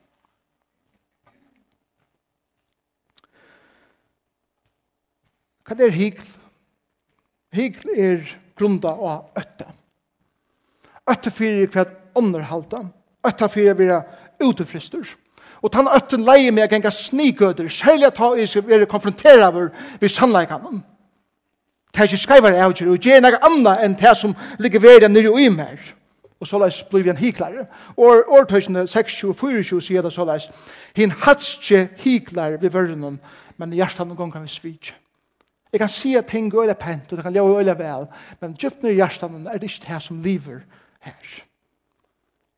Hva 5.69 5.77
er 5.85 5.93
hikl? 5.93 6.33
Hikl 7.53 7.93
er 7.93 8.35
grunda 8.57 8.95
av 8.97 9.29
ötta. 9.37 9.69
Ötta 11.09 11.33
fyrir 11.33 11.69
hva 11.73 11.85
underhalta. 12.17 12.87
Ötta 13.25 13.49
fyrir 13.53 13.77
vira 13.77 14.03
utefristur. 14.41 15.05
Ötta 15.05 15.28
Og 15.63 15.73
tann 15.73 15.91
ötten 15.91 16.27
leie 16.27 16.53
meg 16.55 16.69
å 16.69 16.71
genga 16.71 16.91
snigøder, 16.95 17.69
særlig 17.73 18.07
at 18.07 18.17
ta 18.19 18.31
han 18.31 18.47
skal 18.47 18.67
være 18.69 18.87
konfronteret 18.87 19.75
vi 20.01 20.09
sannleikene. 20.09 20.83
Det 21.93 22.01
er 22.05 22.11
ikke 22.11 22.21
skreiver 22.23 22.59
av 22.63 22.75
ikke, 22.75 22.91
og 22.93 23.01
gjør 23.03 23.23
noe 23.25 23.41
annet 23.49 23.81
enn 23.83 23.97
det 23.99 24.13
som 24.17 24.35
ligger 24.59 24.85
ved 24.85 25.01
den 25.03 25.17
nye 25.17 25.31
og 25.31 25.41
i 25.41 25.49
mer. 25.51 25.81
Og 26.39 26.47
så 26.47 26.61
leis 26.63 26.83
blir 26.87 27.03
vi 27.03 27.11
en 27.11 27.19
hiklare. 27.19 27.65
Og 27.97 28.31
årtøysene 28.39 28.85
6, 28.87 29.17
24, 29.35 29.81
sier 29.83 30.05
det 30.05 30.13
så 30.15 30.27
leis, 30.29 30.47
hinn 30.95 31.11
hatske 31.25 31.89
hiklare 31.99 32.61
vi 32.63 32.71
vørnen, 32.71 33.19
men 33.59 33.73
i 33.73 33.81
hjertet 33.81 34.07
noen 34.07 34.21
gang 34.21 34.33
kan 34.37 34.45
vi 34.47 34.53
svitje. 34.53 34.95
Jeg 35.73 35.83
kan 35.83 35.91
si 35.93 36.15
at 36.17 36.31
ting 36.31 36.53
er 36.55 36.73
pent, 36.75 37.11
og 37.11 37.17
det 37.19 37.25
kan 37.25 37.33
leve 37.33 37.59
øyla 37.59 37.75
vel, 37.77 38.07
men 38.41 38.55
djupt 38.55 38.83
nere 38.83 38.93
i 38.93 39.01
hjertet 39.03 39.31
er 39.31 39.59
det 39.59 39.69
ikke 39.69 39.89
det 39.89 40.03
som 40.03 40.23
lever 40.23 40.63
her. 41.01 41.43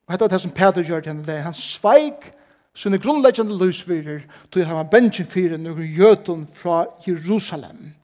Og 0.07 0.12
dette 0.12 0.25
er 0.25 0.28
det 0.28 0.40
som 0.40 0.50
Peter 0.50 0.83
gjør 0.83 1.00
til 1.00 1.12
henne, 1.12 1.42
han 1.42 1.54
sveik 1.54 2.30
sine 2.75 2.99
grunnleggjande 2.99 3.57
løsvirer, 3.59 4.21
tog 4.50 4.67
han 4.67 4.91
bensjen 4.91 5.27
fire 5.27 5.59
noen 5.59 5.89
jøtun 5.97 6.47
fra 6.55 6.85
Jerusalem. 7.07 7.95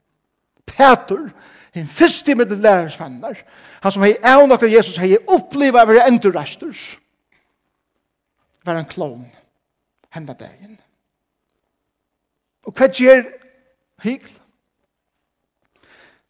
Peter, 0.67 1.29
en 1.75 1.87
fyrste 1.87 2.35
med 2.35 2.49
de 2.51 2.57
lærersvenner, 2.61 3.39
han 3.81 3.91
som 3.91 4.03
hei 4.03 4.15
av 4.23 4.47
nokka 4.47 4.67
Jesus 4.67 4.99
hei 4.99 5.15
oppleva 5.27 5.85
av 5.85 5.93
endurresters, 6.03 6.97
var 8.65 8.81
en 8.81 8.89
klon 8.89 9.23
henda 10.11 10.35
dagen. 10.35 10.75
Og 12.67 12.75
hva 12.75 12.89
gjer 12.91 13.23
hikl? 14.03 14.33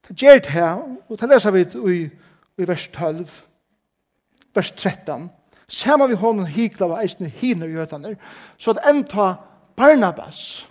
Det 0.07 0.15
gjer 0.21 0.39
det 0.39 0.53
her, 0.53 0.83
og 1.09 1.19
det 1.19 1.29
leser 1.29 1.51
vi 1.51 1.63
i, 1.65 1.97
i 2.61 2.67
vers 2.67 2.85
12, 2.93 3.25
vers 4.55 4.71
13, 4.71 5.27
Sama 5.69 6.07
vi 6.07 6.15
honom 6.15 6.45
hikla 6.45 6.87
var 6.87 7.03
eisne 7.03 7.27
hiner 7.27 7.67
jötaner, 7.67 8.15
så 8.57 8.71
at 8.71 8.85
enta 8.87 9.35
Barnabas 9.75 10.65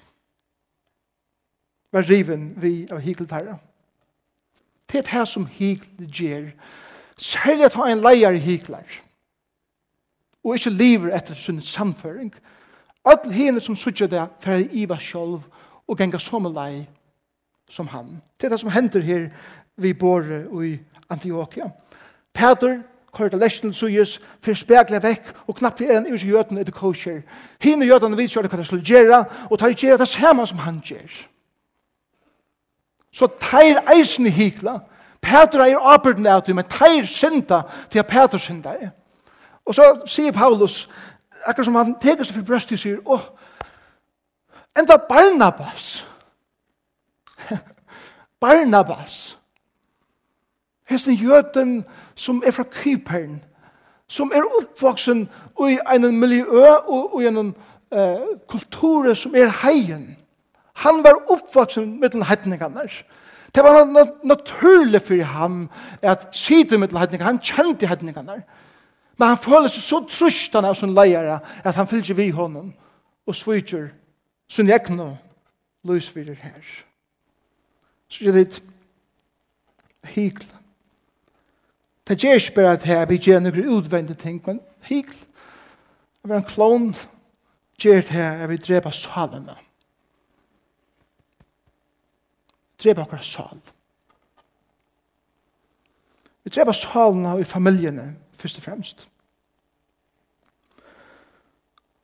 var 1.93 2.03
riven 2.03 2.55
vi 2.57 2.89
av 2.93 2.99
hikeltarra. 2.99 3.59
Det 4.93 4.99
er 4.99 5.19
det 5.19 5.29
som 5.29 5.47
hikl 5.47 6.07
gjer. 6.07 6.51
Særlig 7.19 7.65
at 7.65 7.75
ha 7.75 7.89
en 7.91 8.03
leier 8.05 8.33
hiklar. 8.33 8.85
Og 10.45 10.55
ikke 10.55 10.71
lever 10.71 11.15
etter 11.17 11.35
sin 11.35 11.61
samføring. 11.63 12.35
Alle 13.05 13.33
hene 13.33 13.61
som 13.61 13.77
sutja 13.77 14.07
det, 14.07 14.23
fer 14.41 14.67
iva 14.73 14.99
sjolv 14.99 15.47
og 15.87 15.99
genga 15.99 16.19
som 16.19 16.47
lei 16.53 16.87
som 17.71 17.87
han. 17.87 18.21
Det 18.41 18.47
er 18.47 18.55
det 18.55 18.61
som 18.61 18.71
hender 18.71 19.01
her 19.01 19.29
vi 19.77 19.93
bor 19.93 20.23
i 20.63 20.79
Antioquia. 21.11 21.71
Peter 22.35 22.83
kørt 23.17 23.35
av 23.35 23.41
lesjen 23.41 23.73
suyes, 23.75 24.19
for 24.45 24.55
spekler 24.55 25.01
vekk, 25.03 25.33
og 25.47 25.57
knappt 25.57 25.81
er 25.87 25.99
en 25.99 26.11
urs 26.13 26.25
i 26.25 26.29
jøden 26.31 26.59
etter 26.61 26.75
kosher. 26.75 27.23
Hine 27.63 27.89
jøten 27.89 28.17
vet 28.17 28.31
kjøret 28.31 28.53
hva 28.53 28.61
det 28.61 28.67
skulle 28.69 28.85
gjøre, 28.85 29.25
og 29.51 29.59
tar 29.59 29.75
gjøre 29.75 29.99
det 30.03 30.09
samme 30.09 30.47
som 30.47 30.61
han 30.65 30.83
gjør. 30.85 31.17
Så 33.13 33.29
teir 33.41 33.81
eisen 33.95 34.27
i 34.27 34.31
hikla, 34.31 34.79
Petra 35.23 35.67
er 35.67 35.81
arbeidende 35.81 36.31
av 36.31 36.45
det, 36.47 36.55
men 36.55 36.69
teir 36.71 37.07
synda 37.09 37.63
til 37.91 37.99
at 37.99 38.07
Petra 38.07 38.39
synda 38.39 38.77
er. 38.77 38.93
Og 39.67 39.75
så 39.75 39.87
sier 40.07 40.33
Paulus, 40.33 40.85
akkurat 41.47 41.67
som 41.67 41.75
han 41.75 41.97
teker 42.01 42.25
seg 42.25 42.37
for 42.37 42.47
brøst, 42.47 42.73
og 42.73 42.79
sier, 42.79 43.01
åh, 43.05 43.25
enda 44.79 44.99
Barnabas, 45.09 46.05
Barnabas, 48.45 49.39
Hesten 50.87 51.15
jøten 51.15 51.85
som 52.15 52.43
er 52.47 52.55
fra 52.55 52.65
Kypern, 52.83 53.41
som 54.09 54.31
er 54.35 54.47
oppvoksen 54.61 55.29
i 55.67 55.79
en 55.95 56.19
miljø 56.19 56.63
og 56.87 57.23
i 57.23 57.27
en 57.27 57.55
uh, 57.95 58.27
kultur 58.49 59.15
som 59.15 59.35
er 59.35 59.51
heien. 59.65 60.17
Han 60.85 61.03
var 61.05 61.25
oppvoksen 61.33 62.01
med 62.01 62.09
den 62.09 62.23
heitningene. 62.23 62.87
Det 63.55 63.65
var 63.65 63.85
nat 63.85 64.25
naturlig 64.25 65.03
for 65.03 65.23
ham 65.25 65.71
at 66.03 66.29
sitte 66.37 66.79
med 66.79 66.89
den 66.89 66.99
heitningene. 66.99 67.27
Han 67.27 67.43
kjente 67.43 67.87
heitningene. 67.87 68.43
Men 69.19 69.29
han 69.29 69.39
føler 69.39 69.73
seg 69.73 69.83
så 69.83 70.03
trustan 70.05 70.65
av 70.69 70.77
sin 70.77 70.95
leier 70.95 71.39
at 71.65 71.75
han 71.75 71.89
fylgjer 71.89 72.19
vi 72.19 72.29
honom 72.31 72.75
og 73.27 73.35
svitjer 73.35 73.89
sin 74.49 74.71
egnu 74.71 75.17
løsvirer 75.89 76.37
her. 76.37 76.61
Så 78.09 78.29
er 78.29 78.37
det 78.37 78.63
hikl 80.13 80.45
Det 82.09 82.19
gjør 82.23 82.35
ikke 82.35 82.55
bare 82.55 82.73
at 82.73 82.83
her 82.83 83.05
vi 83.05 83.19
gjør 83.19 83.41
noen 83.43 83.69
utvendige 83.69 84.19
ting, 84.19 84.43
men 84.47 84.61
hikl, 84.87 85.17
det 86.23 86.31
var 86.31 86.37
en 86.37 86.45
klon, 86.49 86.95
gjør 87.83 88.01
det 88.01 88.15
her 88.15 88.45
at 88.45 88.51
vi 88.51 88.57
dreper 88.57 88.91
salene. 88.91 89.57
Dreper 92.83 93.03
akkurat 93.03 93.25
sal. 93.25 93.61
Vi 96.45 96.51
dreper 96.51 96.73
salene 96.73 97.41
i 97.41 97.45
familiene, 97.45 98.17
først 98.35 98.59
og 98.59 98.63
fremst. 98.63 99.09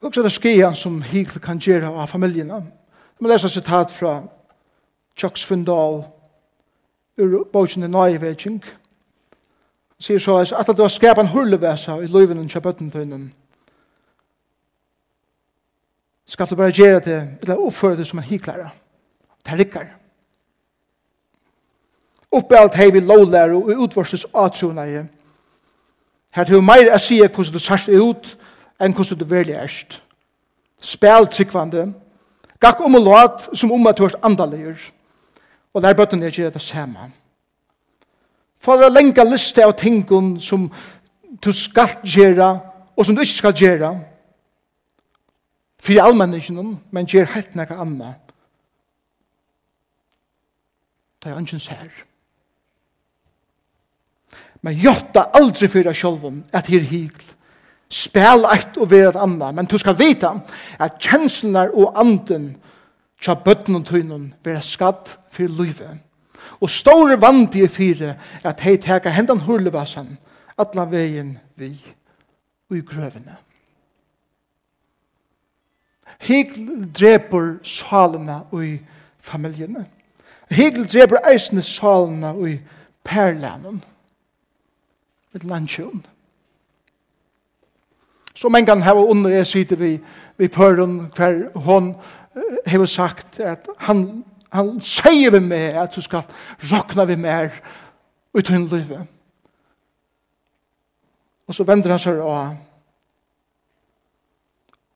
Og 0.01 0.15
så 0.15 0.21
er 0.21 0.27
det 0.27 0.33
skien 0.33 0.75
som 0.77 1.03
hikl 1.03 1.39
kan 1.39 1.61
gjøre 1.63 1.93
av 1.95 2.09
familiene. 2.11 2.59
Jeg 2.59 3.23
må 3.23 3.31
lese 3.31 3.47
et 3.47 3.55
sitat 3.55 3.91
fra 3.95 4.23
Chuck 5.17 5.37
Svindal, 5.39 6.03
ur 7.19 7.45
bogen 7.53 7.85
i 7.85 7.87
Nøyveking, 7.87 8.65
sier 10.03 10.19
så 10.19 10.41
at 10.43 10.77
du 10.77 10.83
har 10.83 10.91
skapat 10.91 11.23
en 11.23 11.31
hurlevesa 11.31 12.01
i 12.03 12.11
løyven 12.11 12.39
og 12.43 12.51
kjøpøtten 12.51 12.91
til 12.91 12.99
bøttentøynen. 12.99 13.33
Skal 16.27 16.47
du 16.47 16.57
bare 16.57 16.73
gjøre 16.73 17.01
det, 17.01 17.19
eller 17.43 17.57
oppføre 17.57 17.97
det 17.97 18.07
som 18.07 18.19
en 18.19 18.25
hiklare. 18.25 18.71
Det 19.45 19.53
er 19.53 19.59
rikker. 19.59 19.87
Oppe 22.33 22.59
alt 22.59 22.75
hei 22.75 22.91
vi 22.91 23.01
lovlære 23.01 23.57
og 23.57 23.83
utvarsles 23.85 24.25
i. 24.25 25.03
Her 26.35 26.45
til 26.45 26.63
meir 26.63 26.89
er 26.89 26.99
sier 26.99 27.29
hvordan 27.29 27.53
du 27.53 27.59
sørst 27.59 27.89
ut, 27.89 28.39
enn 28.81 28.95
hvordan 28.95 29.19
du 29.19 29.25
velger 29.25 29.61
erst. 29.63 30.03
Spel 30.83 31.27
tryggvande. 31.27 31.93
Gakk 32.61 32.81
om 32.81 32.95
og 32.95 33.03
låt 33.05 33.59
som 33.59 33.73
om 33.73 33.87
at 33.87 33.99
du 33.99 34.03
har 34.03 34.19
andaliger. 34.23 34.79
Og 35.75 35.83
der 35.83 35.95
bøtten 35.95 36.23
er 36.23 36.31
gjøre 36.31 36.51
det 36.51 36.63
samme 36.63 37.13
for 38.63 38.79
å 38.79 38.91
lenge 38.93 39.25
liste 39.27 39.65
av 39.67 39.75
tingene 39.79 40.41
som 40.43 40.69
du 41.43 41.51
skal 41.57 41.97
gjøre, 42.07 42.49
og 42.97 43.07
som 43.07 43.17
du 43.17 43.25
ikke 43.25 43.41
skal 43.41 43.59
gjøre, 43.59 43.93
for 45.83 45.99
allmennene, 45.99 46.77
men 46.95 47.11
gjør 47.11 47.33
helt 47.35 47.57
noe 47.59 47.79
annet. 47.83 48.33
Det 51.23 51.31
er 51.31 51.41
ikke 51.43 51.59
sær. 51.63 51.91
Men 54.63 54.79
jotta 54.79 55.27
aldri 55.35 55.67
for 55.71 55.87
deg 55.87 55.99
selv 55.99 56.29
at 56.55 56.67
det 56.67 56.79
er 56.79 56.87
hyggelig. 56.87 57.35
Spel 57.93 58.47
eit 58.49 58.79
og 58.81 58.89
vera 58.89 59.11
et 59.11 59.19
anna. 59.21 59.51
Men 59.53 59.67
du 59.69 59.75
skal 59.79 59.99
vita 59.99 60.31
at 60.81 61.03
kjenslene 61.03 61.67
og 61.75 61.99
anden 62.01 62.55
tja 63.21 63.35
bøtten 63.37 63.77
og 63.77 63.85
tøynen 63.91 64.31
vera 64.45 64.63
skatt 64.65 65.19
for 65.31 65.51
livet. 65.61 66.01
Og 66.61 66.71
store 66.71 67.21
vandi 67.21 67.65
i 67.65 67.69
fire 67.69 68.17
at 68.45 68.61
hei 68.61 68.77
teka 68.77 69.11
hendan 69.11 69.41
hurlevasan 69.47 70.17
atla 70.59 70.85
vegin 70.85 71.39
vi 71.57 71.73
ui 72.71 72.81
grøvene. 72.81 73.37
Hegel 76.23 76.87
dreper 76.95 77.57
salene 77.67 78.43
ui 78.53 78.77
familjene. 79.19 79.87
Hegel 80.51 80.87
dreper 80.87 81.25
eisne 81.33 81.63
salene 81.63 82.35
ui 82.39 82.59
perlænen. 83.05 83.83
Et 85.35 85.45
landsjøen. 85.45 86.05
Så 88.35 88.49
man 88.49 88.67
kan 88.67 88.83
hava 88.83 89.01
under 89.01 89.31
jeg 89.31 89.47
sitter 89.47 89.77
vi, 89.77 90.01
vi 90.39 90.49
pøren 90.49 91.13
hver 91.17 91.59
hon 91.59 91.95
hever 92.67 92.87
sagt 92.87 93.41
at 93.41 93.69
han 93.79 94.25
han 94.53 94.81
sier 94.81 95.31
vi 95.33 95.41
med 95.41 95.79
at 95.81 95.95
du 95.95 96.01
skal 96.05 96.23
råkna 96.73 97.05
vi 97.09 97.17
mer 97.17 97.55
ut 98.35 98.51
i 98.51 98.53
livet. 98.53 99.07
Og 101.47 101.55
så 101.55 101.65
vender 101.65 101.91
han 101.91 102.01
seg 102.01 102.21
av 102.21 102.53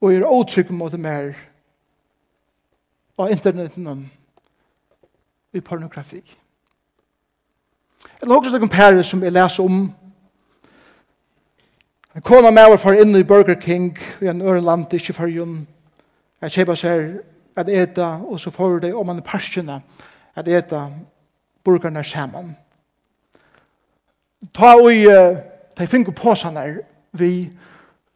og 0.01 0.13
er 0.13 0.27
åtrykk 0.29 0.71
mot 0.77 0.93
det 0.93 1.01
mer 1.01 1.33
av 3.19 3.31
interneten 3.33 4.11
i 5.57 5.61
pornografi. 5.61 6.21
Jeg 8.21 8.29
lager 8.29 8.53
noen 8.53 8.71
pære 8.71 9.05
som 9.05 9.25
jeg 9.25 9.33
leser 9.33 9.65
om. 9.65 9.87
En 12.17 12.25
kona 12.25 12.51
med 12.51 12.69
var 12.71 12.81
for 12.81 12.93
inne 12.93 13.21
i 13.21 13.29
Burger 13.29 13.57
King 13.61 13.97
i 14.21 14.29
en 14.29 14.43
øre 14.43 14.61
land, 14.61 14.93
ikke 14.93 15.17
for 15.17 15.33
jun. 15.33 15.67
Jeg 16.41 16.53
kjøper 16.53 16.75
seg 16.81 17.19
at 17.57 17.69
eta, 17.69 18.21
og 18.29 18.41
så 18.41 18.51
får 18.51 18.79
de 18.79 18.93
om 18.95 19.07
man 19.07 19.23
parsene 19.23 19.81
at 20.37 20.49
eta 20.49 20.87
burgarna 21.65 22.03
saman. 22.05 22.57
Ta 24.55 24.75
og 24.77 24.93
uh, 24.93 25.39
ta 25.77 25.87
fingu 25.87 26.13
påsane 26.13 26.79
vi, 27.13 27.51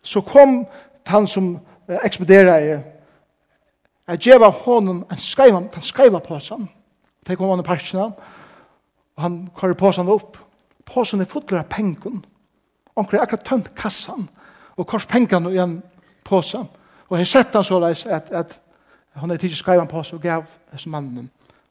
så 0.02 0.20
kom 0.20 0.66
han 1.06 1.26
som 1.26 1.54
uh, 1.88 1.96
ekspederer 2.04 2.58
jeg, 2.58 2.82
jeg 4.08 4.18
gjeva 4.18 4.50
honom 4.50 5.04
en 5.10 5.18
skreiva, 5.18 5.62
han 5.74 5.82
skreiva 5.82 6.18
påsan. 6.18 6.68
de 7.26 7.36
kom 7.36 7.50
han 7.50 7.60
i 7.60 7.62
parsene, 7.62 8.02
og 9.16 9.22
han 9.22 9.50
kvar 9.56 9.72
påsan 9.72 10.08
opp. 10.08 10.38
Påsan 10.84 11.20
er 11.20 11.24
fotler 11.30 11.58
av 11.58 11.68
pengen. 11.70 12.24
Han 12.96 13.06
er 13.12 13.22
akkurat 13.22 13.44
tømt 13.44 13.74
kassan, 13.74 14.28
og 14.76 14.86
kors 14.86 15.06
pengene 15.06 15.52
i 15.54 15.58
en 15.58 15.82
påsan. 16.24 16.66
Og 17.08 17.18
jeg 17.18 17.26
sett 17.26 17.54
han 17.54 17.64
så 17.64 17.78
leis 17.78 18.06
at, 18.06 18.30
at 18.30 18.60
han 19.20 19.30
er 19.30 19.36
tidlig 19.36 19.58
skrevet 19.58 19.88
på 19.88 20.02
seg 20.02 20.18
og 20.18 20.22
gav 20.22 20.44
hans 20.70 20.86
mannen 20.86 21.30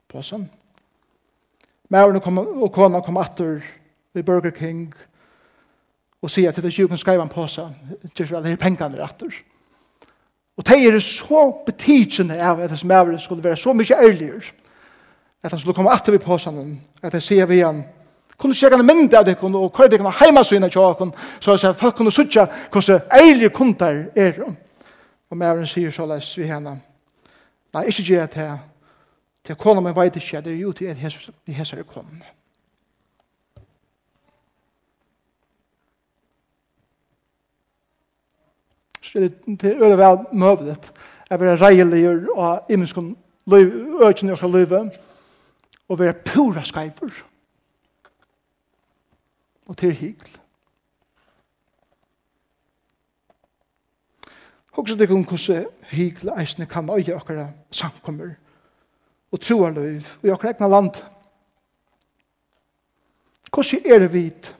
på 0.10 0.22
seg. 0.26 0.46
Mæren 1.90 2.22
og 2.22 2.72
kona 2.74 3.02
kom 3.02 3.18
atter 3.18 3.62
ved 4.14 4.24
Burger 4.24 4.54
King 4.54 4.94
og 6.22 6.32
sier 6.32 6.52
til 6.52 6.64
det 6.64 6.74
ikke 6.78 6.98
skrev 6.98 7.20
han 7.20 7.32
på 7.32 7.48
seg 7.48 7.74
til 8.16 8.30
vel, 8.30 8.46
her 8.46 8.60
pengene 8.60 8.98
er 8.98 9.04
atter. 9.04 9.34
Og 10.58 10.68
de 10.68 10.88
er 10.88 11.00
så 11.00 11.46
betidsende 11.66 12.36
av 12.42 12.60
at 12.60 12.70
hans 12.70 12.84
mæren 12.84 13.20
skulle 13.20 13.44
være 13.44 13.58
så 13.58 13.74
mye 13.74 13.96
ærligere 13.96 14.42
at 15.44 15.52
han 15.52 15.60
skulle 15.60 15.76
komme 15.76 15.92
atter 15.92 16.12
ved 16.12 16.20
på 16.20 16.38
seg 16.38 16.58
at 17.02 17.14
jeg 17.14 17.24
sier 17.24 17.46
vi 17.46 17.62
han 17.64 17.84
kunne 18.38 18.56
se 18.56 18.68
en 18.68 18.86
mynd 18.86 19.14
av 19.14 19.26
dere 19.26 19.48
og 19.48 19.72
hva 19.76 19.86
er 19.86 19.94
dere 19.94 20.12
heima 20.20 20.44
syne 20.44 20.70
til 20.70 20.82
dere 20.82 21.12
så 21.40 21.56
at 21.56 21.80
folk 21.80 21.96
kunne 21.96 22.12
sutja 22.12 22.46
hvordan 22.72 23.02
ærlige 23.12 23.50
kunder 23.50 24.04
er 24.16 24.44
og 25.30 25.38
mæren 25.38 25.68
sier 25.68 25.92
så 25.92 26.06
løs 26.06 26.38
vi 26.38 26.48
henne 26.48 26.80
Nei, 27.74 27.86
ikke 27.86 28.04
gjør 28.04 28.20
jeg 28.20 28.30
til 28.30 28.58
til 29.50 29.56
kona 29.56 29.82
min 29.82 29.96
veit 29.96 30.16
ikke. 30.16 30.42
Det 30.42 30.52
er 30.54 30.60
jo 30.60 30.72
til 30.72 30.86
at 30.86 31.32
vi 31.46 31.54
hesser 31.54 31.84
kona. 31.84 32.28
Så 39.02 39.20
det 39.20 39.64
er 39.64 39.82
øyne 39.82 39.98
vel 39.98 40.26
møvlet. 40.34 40.92
At 41.30 41.42
vi 41.42 41.46
er 41.46 41.62
reilig 41.62 42.30
og 42.30 42.66
imenskon 42.70 43.18
økene 43.48 44.34
og 44.34 44.50
løyve. 44.50 44.92
Og 45.90 46.00
være 46.00 46.14
pura 46.14 46.64
skreiver 46.64 47.26
og 49.68 49.78
til 49.78 49.92
hikl. 49.92 50.38
Og 54.80 54.88
så 54.88 54.96
det 54.96 55.10
kom 55.12 55.26
hvordan 55.28 55.66
hikla 55.92 56.38
eisene 56.40 56.66
kan 56.70 56.88
øye 56.90 57.16
okkara 57.16 57.50
samkommer 57.72 58.38
og 59.32 59.42
troarløyv 59.44 59.76
løyv 59.76 60.06
i 60.24 60.32
okkara 60.32 60.54
egna 60.54 60.68
land. 60.72 61.02
Hvordan 63.52 63.82
er 63.86 64.00
det 64.00 64.14
vidt 64.14 64.56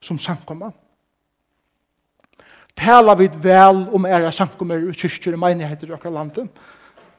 som 0.00 0.18
samkommer? 0.18 0.70
Tala 2.76 3.14
vi 3.16 3.30
vel 3.42 3.86
om 3.88 4.04
æra 4.04 4.30
samkommer 4.32 4.84
og 4.84 4.94
kyrkjer 5.00 5.32
og 5.32 5.40
menigheter 5.46 5.88
i 5.88 5.96
okkara 5.96 6.12
landet. 6.12 6.52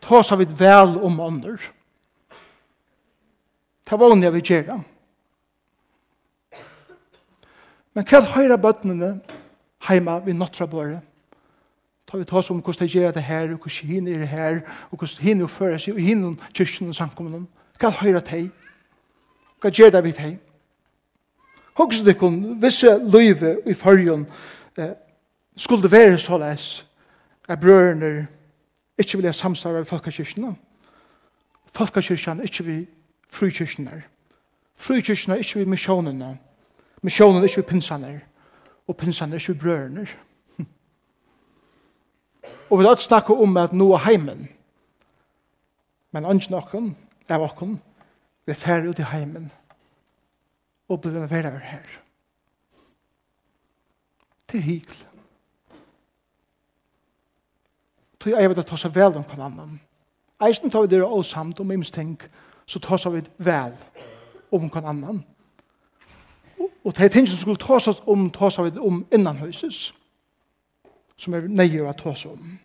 Tåsa 0.02 0.36
vi 0.36 0.46
vel 0.46 1.00
om 1.02 1.20
ånder. 1.20 1.58
Ta 3.86 3.98
vannig 3.98 4.34
vi 4.38 4.46
gjerra. 4.46 4.78
Men 7.94 8.06
hva 8.06 8.26
høyre 8.38 8.62
bøttene 8.62 9.16
heima 9.90 10.20
vi 10.22 10.38
nåttra 10.38 10.70
båret? 10.70 11.07
Ta 12.08 12.17
vi 12.17 12.24
ta 12.24 12.38
oss 12.38 12.50
om 12.50 12.62
hvordan 12.62 12.88
de 12.88 12.93
gjør 12.93 13.12
det 13.12 13.24
her, 13.24 13.52
og 13.54 13.58
hvordan 13.58 13.89
henne 13.89 14.12
er 14.12 14.17
det 14.17 14.28
her, 14.28 14.60
og 14.91 14.98
hvordan 14.98 15.24
henne 15.24 15.43
er 15.43 15.48
fører 15.48 15.78
seg, 15.78 15.93
og 15.93 16.02
henne 16.02 16.36
kyrkjen 16.54 16.89
og 16.89 16.96
samkommen. 16.96 17.48
Hva 17.80 17.91
høyre 18.00 18.22
til? 18.22 18.50
Hva 19.62 19.70
gjør 19.70 19.89
det 19.89 20.04
vi 20.04 20.12
til? 20.12 20.38
Hokus 21.78 22.00
dykkan, 22.02 22.62
visse 22.62 22.98
løyve 22.98 23.58
i 23.67 23.74
fargen 23.74 24.26
eh, 24.78 24.96
skulle 25.58 25.84
det 25.84 25.91
være 25.91 26.17
så 26.17 26.38
les 26.38 26.86
at 27.48 27.60
brørene 27.60 28.28
ikke 28.98 29.17
vil 29.17 29.34
samstarve 29.34 29.78
med 29.78 29.86
folkekyrkjene. 29.86 30.56
Folkekyrkjene 31.74 32.43
ikke 32.43 32.63
vil 32.63 32.88
frikyrkjene. 33.30 34.02
Frikyrkjene 34.76 35.38
ikke 35.38 35.60
vil 35.60 35.67
misjonene. 35.67 36.38
Misjonene 37.02 37.46
ikke 37.46 37.62
vi 37.62 37.62
pinsene. 37.62 38.22
Og 38.88 38.98
pinsene 38.98 39.36
ikke 39.36 39.54
vi 39.54 39.60
brørene. 39.60 40.00
Misjonene 40.00 40.27
Og 42.70 42.80
vi 42.80 42.86
har 42.86 42.96
snakket 42.96 43.36
om 43.36 43.58
at 43.58 43.74
nå 43.74 43.94
er 43.94 44.06
heimen. 44.06 44.48
Men 46.12 46.26
ikke 46.36 46.52
noen 46.52 46.96
av 47.30 47.44
okken, 47.44 47.78
vi 48.46 48.52
er 48.52 48.60
ferdig 48.60 48.90
ut 48.90 49.00
i 49.00 49.08
heimen. 49.12 49.52
Og 50.90 51.02
blir 51.02 51.12
vi 51.12 51.32
være 51.32 51.60
her. 51.60 51.88
Til 54.48 54.62
hikl. 54.62 55.04
Tog 58.20 58.34
jeg 58.34 58.50
vet 58.50 58.60
at 58.60 58.66
ta 58.66 58.78
seg 58.80 58.96
vel 58.96 59.20
om 59.20 59.26
hver 59.28 59.44
annan. 59.46 59.80
Eisen 60.42 60.72
tar 60.72 60.86
vi 60.86 60.92
dere 60.96 61.06
også 61.06 61.32
samt 61.32 61.60
om 61.60 61.72
imens 61.72 61.92
ting, 61.92 62.22
så 62.66 62.80
tar 62.80 62.98
seg 63.02 63.14
vi 63.14 63.22
vel 63.38 63.76
om 64.52 64.70
hver 64.70 64.86
annan. 64.86 65.24
Og, 66.84 66.96
det 66.96 67.06
er 67.06 67.10
ting 67.10 67.28
som 67.28 67.38
skulle 67.38 67.60
ta 67.60 67.80
seg 67.84 68.00
om, 68.08 68.30
ta 68.32 68.50
seg 68.50 68.78
om 68.80 69.06
innan 69.14 69.38
huses 69.38 69.94
som 71.18 71.34
er 71.34 71.48
nøye 71.50 71.84
å 71.84 71.94
ta 71.98 72.14
om. 72.30 72.60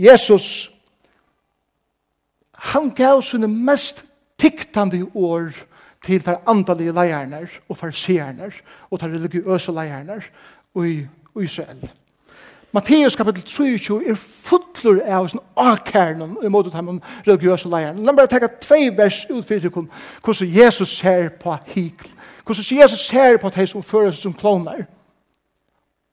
Jesus, 0.00 0.70
han 2.52 2.90
gav 2.96 3.22
sine 3.22 3.48
mest 3.48 4.04
tiktande 4.40 5.02
år 5.14 5.52
til 6.04 6.24
de 6.24 6.36
andalige 6.48 6.92
leierne 6.92 7.48
og 7.68 7.76
farsierne 7.76 8.52
og 8.90 9.00
de 9.00 9.06
religiøse 9.06 9.72
leierner 9.72 10.24
i 10.76 11.06
Israel. 11.40 11.90
Matteus 12.72 13.16
kapitel 13.16 13.42
23 13.42 14.08
er 14.08 14.14
fotler 14.14 15.00
av 15.02 15.28
sin 15.28 15.40
akærnen 15.56 16.36
i 16.44 16.48
måte 16.48 16.70
de 16.70 17.00
religiøse 17.26 17.68
leierne. 17.68 18.04
La 18.04 18.12
meg 18.12 18.22
bare 18.22 18.30
tenke 18.30 18.52
tve 18.62 18.92
vers 18.96 19.24
ut 19.30 19.44
for 19.44 19.88
hvordan 20.22 20.52
Jesus 20.54 20.96
ser 21.00 21.28
på 21.28 21.56
hikl. 21.66 22.12
Hvordan 22.46 22.80
Jesus 22.82 23.06
ser 23.06 23.36
på 23.42 23.50
de 23.50 23.66
som 23.66 23.82
fører 23.82 24.14
seg 24.14 24.22
som 24.22 24.34
kloner. 24.34 24.84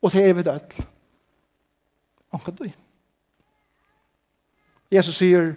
Og 0.01 0.11
det 0.11 0.25
evig 0.29 0.45
vi. 0.45 0.87
Onkan 2.37 2.55
du. 2.59 2.69
Jesus 4.91 5.17
sier, 5.19 5.55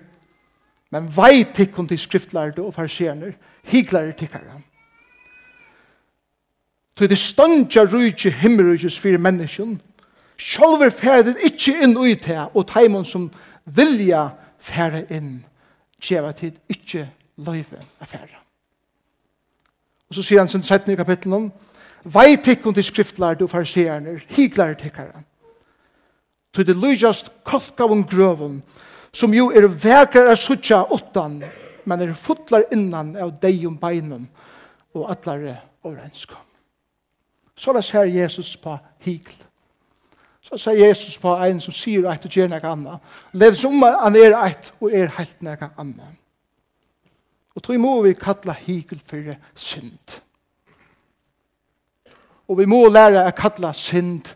men 0.90 1.06
vei 1.14 1.44
tikkun 1.44 1.88
til 1.88 2.00
skriftlærde 2.00 2.64
og 2.64 2.74
farsianer, 2.74 3.36
higlare 3.70 4.16
tikkare. 4.18 4.58
Så 6.98 7.06
det 7.06 7.16
stundja 7.18 7.86
rujtje 7.88 8.30
himmelrujtjes 8.42 8.98
fyrir 9.00 9.22
menneskjen, 9.24 9.78
sjolver 10.36 10.90
ferdet 10.92 11.38
ikkje 11.48 11.78
inn 11.86 11.96
ui 11.96 12.12
te, 12.20 12.36
og 12.36 12.66
taimon 12.68 13.06
som 13.08 13.30
vilja 13.64 14.26
færde 14.60 15.06
inn, 15.08 15.38
tjeva 15.96 16.34
tid 16.36 16.58
ikkje 16.68 17.06
løyve 17.40 17.80
affæra. 18.04 18.42
Og 20.10 20.18
så 20.18 20.26
sier 20.26 20.42
han 20.42 20.52
sin 20.52 20.62
17. 20.62 20.92
kapitlen 20.96 21.38
om, 21.38 21.48
vei 22.04 22.36
tikkun 22.36 22.76
til 22.76 22.84
skriftlærde 22.84 23.46
og 23.48 23.50
farsianer, 23.50 24.20
higlare 24.36 24.76
tikkare 24.76 25.22
til 26.52 26.66
det 26.66 26.76
lujast 26.76 27.30
kolkavun 27.44 28.04
grøvun, 28.08 28.62
som 29.12 29.34
jo 29.34 29.50
er 29.50 29.66
vekar 29.68 30.30
er 30.30 30.38
suttja 30.38 30.84
utan, 30.90 31.40
men 31.84 32.02
er 32.02 32.14
fotlar 32.14 32.66
innan 32.72 33.16
av 33.16 33.32
degjum 33.42 33.78
beinum 33.78 34.28
og 34.94 35.10
atlare 35.10 35.56
overenska. 35.82 36.38
Så 37.56 37.72
la 37.72 37.82
her 37.92 38.04
Jesus 38.04 38.56
på 38.56 38.78
hikl. 39.04 39.34
Så 40.40 40.56
sier 40.58 40.86
Jesus 40.88 41.18
på 41.20 41.34
en 41.44 41.60
som 41.60 41.74
sier 41.76 42.08
eit 42.10 42.24
og 42.24 42.32
gjør 42.32 42.48
nekka 42.50 42.72
anna. 42.72 42.96
Lev 43.32 43.54
som 43.54 43.76
om 43.76 43.84
han 43.84 44.16
er 44.16 44.34
eit 44.38 44.72
og 44.80 44.94
er 44.96 45.12
heilt 45.18 45.42
nekka 45.44 45.70
anna. 45.78 46.08
Og 47.54 47.62
tog 47.62 47.78
må 47.82 47.98
vi 48.02 48.14
kalla 48.16 48.54
hikl 48.56 48.98
for 49.04 49.34
synd. 49.54 50.16
Og 52.48 52.58
vi 52.58 52.66
må 52.66 52.80
lære 52.88 53.26
å 53.28 53.36
kalla 53.36 53.74
synd 53.76 54.32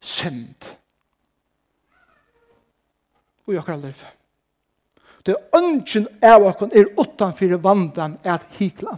synd 0.00 0.68
og 3.50 3.54
i 3.54 3.58
okkar 3.58 3.78
liv. 3.82 4.04
Det 5.26 5.34
er 5.34 5.58
ønsken 5.58 6.06
av 6.22 6.46
okkar 6.46 6.70
er 6.72 6.90
utanfyr 6.98 7.56
vandan 7.60 8.16
at 8.24 8.46
hikla. 8.56 8.96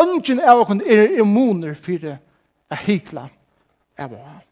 Ønsken 0.00 0.42
av 0.42 0.64
okkar 0.64 0.82
er 0.86 1.20
immuner 1.22 1.74
fyrir 1.74 2.18
at 2.70 2.86
hikla 2.86 3.28
av 3.98 4.12
okkar. 4.12 4.42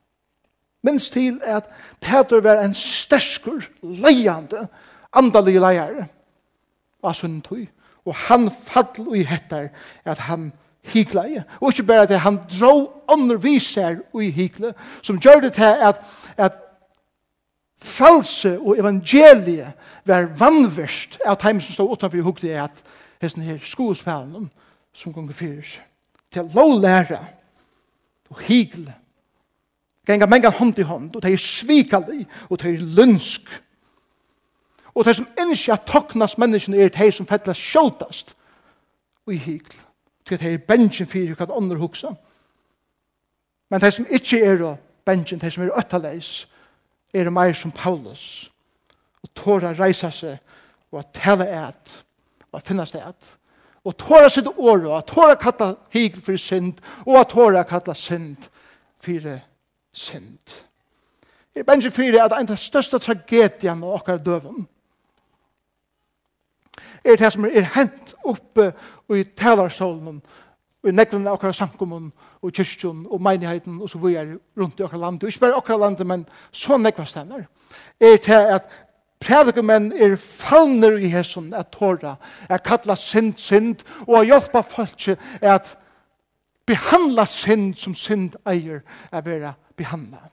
Minst 0.87 1.13
til 1.13 1.41
at 1.43 1.67
Peter 2.01 2.41
var 2.41 2.63
en 2.63 2.75
sterskur, 2.75 3.67
leiande, 3.83 4.69
andalig 5.13 5.59
leiare. 5.61 6.07
av 7.03 7.15
sin 7.15 7.41
tog? 7.41 7.67
Og 8.07 8.15
han 8.15 8.51
fall 8.51 9.15
i 9.15 9.23
hettar 9.23 9.69
at 10.05 10.19
han 10.19 10.53
hikla 10.83 11.27
i. 11.27 11.41
Og 11.61 11.71
ikke 11.71 11.87
bare 11.87 12.07
at 12.09 12.21
han 12.21 12.41
dro 12.51 13.03
under 13.09 13.37
viser 13.37 14.01
i 14.21 14.31
hikla, 14.31 14.73
som 15.03 15.21
gjør 15.21 15.41
det 15.41 15.53
til 15.53 15.65
at, 15.91 16.01
at 16.37 16.57
frelse 17.83 18.59
og 18.61 18.79
evangeliet 18.79 19.73
var 20.05 20.31
vannverst 20.39 21.19
av 21.27 21.39
teimen 21.39 21.63
som 21.63 21.75
stod 21.75 21.93
utenfor 21.93 22.19
i 22.19 22.27
hukte 22.27 22.51
er 22.51 22.65
at 22.65 22.83
hesten 23.23 23.43
her 23.47 23.59
skoespelen 23.63 24.51
som 24.93 25.13
gonger 25.13 25.37
fyrir 25.37 25.79
til 26.33 26.51
lovlæra 26.55 27.21
og 28.31 28.41
higle 28.49 28.95
genga 30.07 30.27
mengan 30.27 30.53
hånd 30.53 30.79
i 30.79 30.87
hånd 30.89 31.17
og 31.17 31.23
det 31.23 31.33
er 31.33 31.43
svikali 31.43 32.27
og 32.49 32.59
det 32.61 32.75
er 32.75 32.87
lønsk 32.99 33.51
og 34.95 35.05
det 35.05 35.17
som 35.17 35.29
innskja 35.39 35.77
toknas 35.87 36.39
menneskene 36.39 36.81
er 36.83 36.91
det 36.95 37.13
som 37.15 37.27
fettla 37.27 37.55
sjåtast 37.55 38.35
og 39.27 39.35
i 39.35 39.37
higle 39.37 39.87
til 40.27 40.41
det 40.41 40.53
er 40.53 40.67
bensjen 40.67 41.09
fyrir 41.09 41.39
hva 41.39 41.47
andre 41.57 41.79
huksa 41.79 42.11
men 43.71 43.81
det 43.81 43.93
som 43.95 44.07
ikke 44.11 44.41
er 44.45 44.77
bensin, 45.05 45.39
det 45.39 45.53
som 45.53 45.65
er 45.65 45.77
øttaleis 45.79 46.49
er 47.15 47.31
meir 47.31 47.57
som 47.57 47.73
Paulus 47.73 48.51
og 49.23 49.31
tåra 49.35 49.73
reisa 49.77 50.11
seg 50.15 50.39
og 50.93 51.01
at 51.01 51.13
tala 51.17 51.47
et 51.69 51.99
og 52.53 52.63
finna 52.65 52.87
seg 52.89 53.05
et 53.09 53.35
og 53.89 53.97
tåra 53.97 54.29
sitt 54.29 54.49
år 54.49 54.87
og 54.87 55.07
tåra 55.09 55.37
kalla 55.41 55.75
higl 55.95 56.21
for 56.25 56.37
synd 56.41 56.81
og 57.07 57.29
tåra 57.31 57.65
kalla 57.65 57.95
synd 57.97 58.49
for 59.01 59.39
synd. 59.93 60.57
Jeg 61.55 61.67
bensin 61.67 61.95
fyrir 61.95 62.21
at 62.23 62.35
en 62.37 62.51
av 62.53 62.61
største 62.61 62.99
tragedian 63.03 63.83
av 63.83 64.01
okkar 64.01 64.21
døven 64.23 64.67
er 67.05 67.17
det 67.17 67.33
som 67.33 67.47
er 67.47 67.71
hent 67.75 68.15
oppe 68.27 68.73
og 69.09 69.17
i 69.17 69.25
talarstolen 69.25 70.21
i 70.87 70.93
nekven 70.95 71.27
av 71.27 71.35
okkar 71.39 71.53
sankumon 71.57 72.11
og 72.43 72.53
kyrkjon 72.55 73.07
og 73.11 73.23
meinigheten 73.23 73.81
og 73.83 73.91
så 73.91 73.99
videre 73.99 74.39
rundt 74.59 74.79
i 74.79 74.85
okkar 74.87 75.01
landet. 75.03 75.25
Og 75.25 75.33
ikke 75.33 75.47
bare 75.47 75.59
okkar 75.59 75.81
landet, 75.81 76.07
men 76.07 76.27
så 76.53 76.79
nekva 76.79 77.07
stenner. 77.09 77.49
Er 78.01 78.17
til 78.23 78.55
at 78.55 78.71
predikumenn 79.21 79.91
er 79.93 80.17
fallner 80.17 80.99
i 81.03 81.11
hesson 81.11 81.51
at 81.55 81.73
tåra, 81.75 82.15
er 82.49 82.63
kalla 82.63 82.95
synd 82.97 83.35
synd 83.37 83.83
og 84.07 84.21
at 84.21 84.27
hjelpa 84.31 84.63
folk 84.63 85.09
at 85.43 85.75
behandla 86.69 87.25
synd 87.27 87.75
som 87.75 87.95
synd 87.95 88.37
eier 88.47 88.85
er 89.13 89.25
vera 89.27 89.55
behandla. 89.77 90.29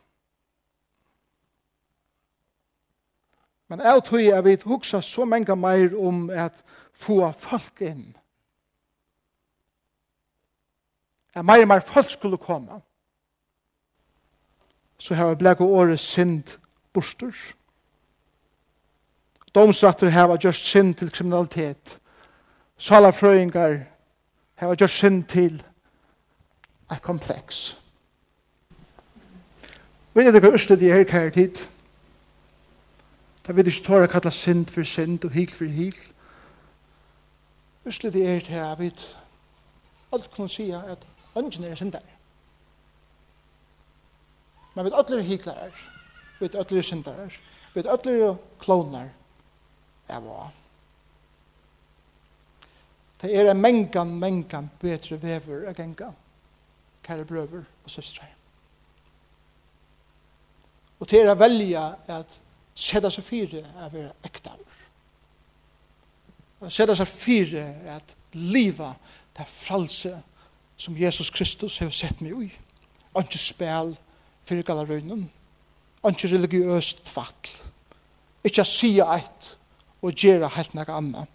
Men 3.70 3.82
jeg 3.82 4.04
tror 4.06 4.22
jeg 4.22 4.44
vil 4.44 4.62
huksa 4.66 5.02
så 5.02 5.26
mange 5.26 5.56
mer 5.56 5.98
om 5.98 6.30
at 6.30 6.62
få 6.94 7.32
folk 7.32 7.82
inn 7.82 8.14
at 11.36 11.46
mer 11.46 11.62
og 11.62 11.68
mer 11.68 11.80
folk 11.80 12.10
skulle 12.10 12.38
komme, 12.38 12.82
så 14.98 15.16
har 15.16 15.30
vi 15.30 15.36
blek 15.36 15.62
og 15.62 15.70
året 15.70 16.00
synd 16.00 16.58
borster. 16.94 17.32
Domstratter 19.56 20.10
har 20.10 20.38
gjort 20.38 20.56
synd 20.56 20.96
til 20.96 21.12
kriminalitet. 21.12 22.00
Salafrøyngar 22.78 23.78
har 24.56 24.76
gjort 24.76 24.90
synd 24.90 25.24
til 25.24 25.64
et 26.92 27.02
kompleks. 27.02 27.82
Vi 30.14 30.24
vet 30.24 30.36
ikke 30.36 30.48
hva 30.48 30.56
Øsle 30.56 30.80
de 30.80 30.92
her 30.92 31.04
kjær 31.04 31.30
tid. 31.30 31.56
Da 33.48 33.54
vet 33.54 33.68
ikke 33.68 33.84
tåre 33.84 34.08
kalla 34.08 34.32
synd 34.32 34.66
for 34.72 34.84
synd 34.84 35.26
og 35.26 35.32
hil 35.32 35.52
for 35.52 35.66
hil. 35.66 35.96
Øsle 37.86 38.14
de 38.14 38.28
her 38.28 38.40
til 38.40 38.56
jeg 38.56 38.80
vet 38.80 39.18
alt 40.14 40.32
kunne 40.32 40.50
si 40.50 40.72
at 40.72 41.08
Ønsken 41.36 41.64
er 41.64 41.76
synder. 41.76 42.04
Men 44.76 44.86
vi 44.86 44.92
er 44.92 45.00
ødler 45.00 45.22
hiklere, 45.22 45.72
vi 46.40 46.46
er 46.46 46.60
ødler 46.60 46.82
syndere, 46.82 47.30
vi 47.74 47.80
er 47.80 47.94
ødler 47.94 48.36
kloner 48.60 49.10
av 50.10 50.28
å. 50.28 50.46
Det 53.22 53.32
er 53.32 53.52
en 53.52 53.62
mengan, 53.62 54.12
mengan 54.20 54.70
bedre 54.80 55.18
vever 55.22 55.70
av 55.70 55.76
genga, 55.78 56.12
kære 57.04 57.26
brøver 57.26 57.64
og 57.64 57.92
søstre. 57.92 58.28
Og 61.00 61.08
til 61.08 61.28
å 61.28 61.36
velja 61.40 61.86
at 62.12 62.40
sætta 62.76 63.12
seg 63.12 63.24
fire 63.24 63.64
er 63.64 63.88
å 63.88 63.92
være 63.94 64.12
ekta 64.28 64.56
av. 64.56 64.78
Sætta 66.72 66.96
seg 66.98 67.08
fire 67.10 67.64
er 67.64 67.98
at 67.98 68.16
liva 68.36 68.92
det 69.36 69.48
fralse 69.48 70.14
som 70.78 70.98
Jesus 70.98 71.30
Kristus 71.30 71.78
har 71.78 71.90
sett 71.90 72.22
meg 72.22 72.48
i. 72.48 72.50
Ikke 73.16 73.40
spil 73.40 73.96
for 74.46 74.62
galerøynen. 74.68 75.30
Ikke 76.06 76.32
religiøst 76.34 77.06
tvatt. 77.08 77.52
Ikke 78.46 78.66
sige 78.66 79.06
eit 79.16 79.56
og 80.02 80.14
gjøre 80.14 80.52
helt 80.58 80.76
noe 80.78 80.98
annet. 80.98 81.30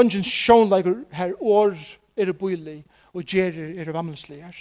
Ikke 0.00 0.24
sjånleger 0.26 1.04
her 1.14 1.34
år 1.40 1.76
er 2.16 2.30
det 2.30 2.38
bøylig 2.38 2.80
og 3.12 3.22
gjøre 3.22 3.74
er 3.76 3.84
det 3.84 3.94
vammelsleger. 3.94 4.56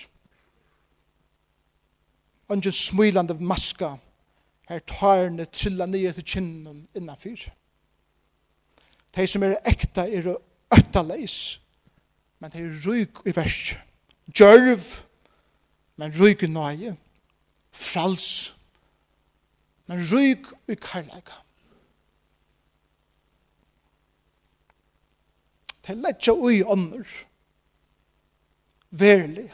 Ikke 2.53 2.71
smilende 2.71 3.37
maska 3.39 3.95
her 4.69 4.79
tårene 4.87 5.45
trilla 5.45 5.85
nye 5.85 6.13
til 6.13 6.25
kinnen 6.25 6.85
innanfyr. 6.95 7.49
De 9.15 9.27
som 9.27 9.43
er 9.43 9.59
ekta 9.69 10.05
er 10.07 10.35
øtta 10.73 11.03
men 11.03 12.51
de 12.51 12.59
er 12.59 12.79
ryk 12.85 13.23
i 13.25 13.35
verset 13.35 13.77
djørv, 14.27 14.83
men 15.95 16.13
ryg 16.19 16.43
i 16.43 16.47
nøye, 16.47 16.95
frals, 17.71 18.53
men 19.87 20.03
ryg 20.11 20.45
i 20.67 20.75
karlæga. 20.75 21.39
Det 25.83 25.91
er 25.91 25.99
lett 25.99 26.27
ui 26.31 26.63
ånder, 26.63 27.07
verlig. 28.89 29.49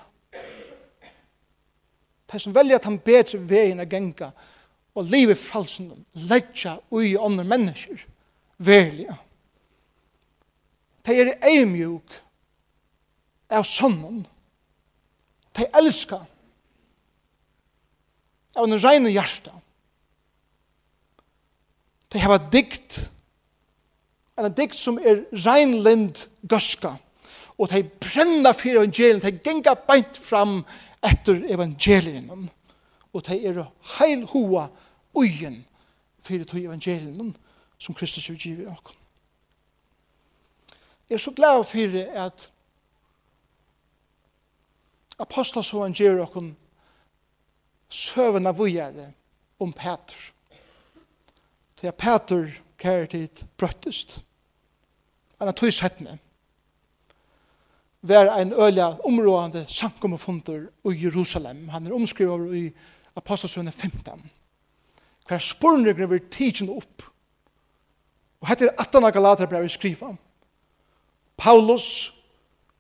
Det 2.29 2.38
er 2.38 2.43
som 2.43 2.53
velger 2.55 2.77
at 2.77 2.86
han 2.86 2.99
bedre 3.01 3.41
veien 3.49 3.82
av 3.82 3.89
genga, 3.89 4.29
og 4.93 5.08
livet 5.10 5.39
fralsen, 5.41 5.89
lett 6.29 6.65
ui 6.93 7.15
ånder 7.17 7.47
mennesker, 7.47 8.05
verlig. 8.58 9.10
Det 11.05 11.15
er 11.17 11.34
eimjuk 11.49 12.19
av 13.49 13.65
sonnen, 13.65 14.21
verlig 14.21 14.38
de 15.59 15.67
elsker 15.77 16.21
av 18.55 18.65
en 18.65 18.79
reine 18.79 19.11
hjerte. 19.13 19.53
De 22.09 22.21
hava 22.23 22.39
dikt, 22.51 22.97
en 24.39 24.49
dikt 24.55 24.77
som 24.79 24.97
er 25.03 25.25
reinlind 25.35 26.25
gøska, 26.49 26.95
og 27.59 27.69
de 27.73 27.83
brenna 28.01 28.53
for 28.55 28.71
evangelien, 28.71 29.19
de 29.21 29.33
genga 29.43 29.75
beint 29.87 30.17
fram 30.17 30.61
etter 31.05 31.43
evangelien, 31.51 32.47
og 33.13 33.25
de 33.27 33.39
er 33.49 33.59
heil 33.97 34.23
hoa 34.31 34.69
uien 35.17 35.59
for 36.23 36.45
to 36.47 36.61
evangelien 36.61 37.35
som 37.79 37.95
Kristus 37.95 38.29
vil 38.29 38.63
i 38.63 38.69
okken. 38.69 38.95
Jeg 41.09 41.15
er 41.15 41.21
så 41.23 41.31
glad 41.33 41.63
for 41.65 42.01
at 42.25 42.49
apostelsåren 45.19 45.93
gjør 45.93 46.23
okken 46.25 46.53
søvende 47.89 48.55
vujere 48.55 49.12
om 49.60 49.73
Peter. 49.73 50.32
Så 51.75 51.88
jeg 51.88 51.95
Peter 51.95 52.47
kjær 52.79 53.05
tid 53.05 53.43
brøttest. 53.58 54.19
Han 55.39 55.53
tog 55.53 55.73
settene. 55.73 56.17
Vær 58.01 58.32
en 58.36 58.53
øyla 58.53 58.95
områdende 59.03 59.65
sankommefunder 59.67 60.67
i 60.91 61.03
Jerusalem. 61.03 61.67
Han 61.69 61.88
er 61.88 61.93
omskrivet 61.93 62.55
i 62.55 62.71
apostelsåren 63.15 63.71
15. 63.71 64.32
Hver 65.27 65.39
spurningene 65.39 66.10
vil 66.10 66.29
tidsen 66.32 66.69
opp. 66.69 67.03
Og 68.41 68.47
hette 68.47 68.65
er 68.65 68.75
18 68.79 69.03
av 69.03 69.12
Galaterbrevet 69.12 69.71
skriva. 69.71 70.13
Paulus, 71.38 72.13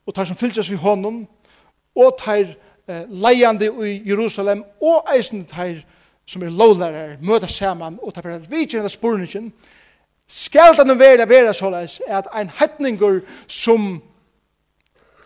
og 0.05 0.15
tar 0.15 0.25
som 0.25 0.35
fylgjast 0.39 0.71
vi 0.71 0.79
honom, 0.79 1.27
og 1.99 2.17
teir 2.21 2.53
eh, 2.87 3.05
leiande 3.09 3.69
i 3.85 3.99
Jerusalem, 4.07 4.63
og 4.81 5.09
eisen 5.15 5.45
teir 5.49 5.83
som 6.29 6.43
er 6.45 6.53
lovlærer, 6.53 7.17
møta 7.25 7.47
saman, 7.49 7.99
og 8.01 8.13
teir 8.13 8.27
fyrir 8.27 8.49
vidtjene 8.49 8.89
spurningin, 8.89 9.51
skal 10.29 10.77
denne 10.77 10.93
vera 10.99 11.25
vera 11.25 11.53
såleis, 11.57 12.01
at 12.07 12.29
ein 12.37 12.51
hettningur 12.59 13.23
som 13.47 13.95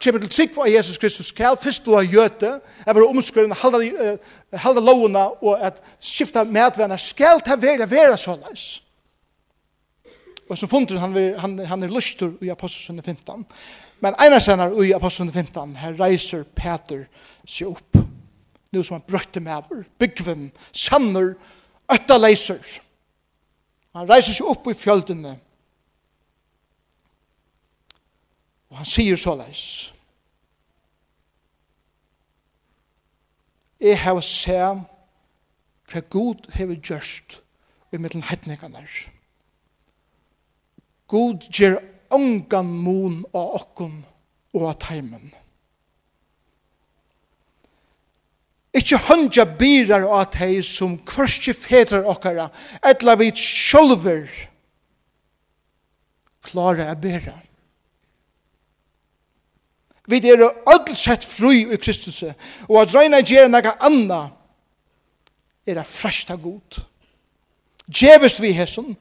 kjemur 0.03 0.23
til 0.23 0.31
trygg 0.31 0.57
av 0.59 0.69
Jesus 0.71 0.99
Kristus, 0.99 1.31
skal 1.31 1.57
fyrst 1.59 1.83
blå 1.85 2.01
gjøte, 2.07 2.57
er 2.85 2.95
vera 2.95 3.09
omskurinn, 3.11 3.55
halda, 3.55 3.81
halda 4.63 4.83
lovuna, 4.83 5.27
og 5.43 5.59
at 5.63 5.83
skifta 5.99 6.43
medvenner, 6.43 6.99
skal 6.99 7.43
ta 7.43 7.55
vera 7.59 7.87
vera 7.89 8.17
såleis. 8.19 8.83
Og 10.49 10.57
som 10.59 10.69
fundur 10.69 10.99
han, 10.99 11.15
han, 11.39 11.59
han 11.65 11.83
er 11.83 11.91
lustur 11.91 12.35
i 12.43 12.51
Apostelsen 12.51 12.99
15. 13.01 13.45
Men 14.03 14.17
ena 14.19 14.39
senar 14.43 14.73
i 14.83 14.91
Aposteln 14.91 15.31
15, 15.31 15.77
her 15.79 15.95
reiser 15.95 16.43
Peter 16.57 17.05
seg 17.47 17.69
opp. 17.71 17.99
Nu 18.73 18.81
som 18.83 18.97
han 18.97 19.05
brøtte 19.07 19.39
med 19.39 19.53
over, 19.55 19.83
byggven, 20.01 20.49
sanner, 20.75 21.35
øtta 21.93 22.17
leiser. 22.17 22.59
Han 23.95 24.09
reiser 24.09 24.35
seg 24.35 24.49
opp 24.49 24.67
i 24.67 24.75
fjöldene. 24.75 25.37
Og 28.73 28.81
han 28.81 28.89
sier 28.89 29.19
så 29.21 29.37
leis. 29.39 29.93
Jeg 33.83 33.99
har 34.01 34.19
sett 34.25 34.89
hva 35.93 36.01
Gud 36.09 36.47
har 36.57 36.75
gjørst 36.75 37.39
i 37.93 37.99
mittlen 38.01 38.25
hetningarna. 38.25 38.83
God 41.07 41.47
gjør 41.53 41.77
ongan 42.13 42.69
mun 42.69 43.21
av 43.33 43.55
okkon 43.59 43.95
og 44.53 44.67
av 44.69 44.77
teimen. 44.81 45.31
Ikke 48.73 48.97
hundja 49.07 49.45
byrar 49.45 50.05
av 50.07 50.31
tei 50.33 50.57
som 50.65 50.95
kvørste 51.05 51.53
fedrar 51.53 52.07
okkara, 52.09 52.47
etla 52.81 53.13
vi 53.19 53.29
sjolver 53.37 54.29
klara 56.43 56.89
a 56.91 56.95
bera. 56.95 57.35
Vi 60.07 60.19
er 60.27 60.41
öll 60.43 60.95
sett 60.95 61.23
fri 61.23 61.63
i 61.63 61.77
Kristus, 61.79 62.23
og 62.67 62.81
at 62.81 62.95
røyna 62.95 63.21
gjerra 63.23 63.47
naga 63.47 63.77
anna 63.79 64.25
er 65.63 65.79
a 65.79 65.85
fresta 65.87 66.35
god. 66.35 66.81
Djevest 67.87 68.41
vi 68.43 68.51
hesson, 68.57 68.97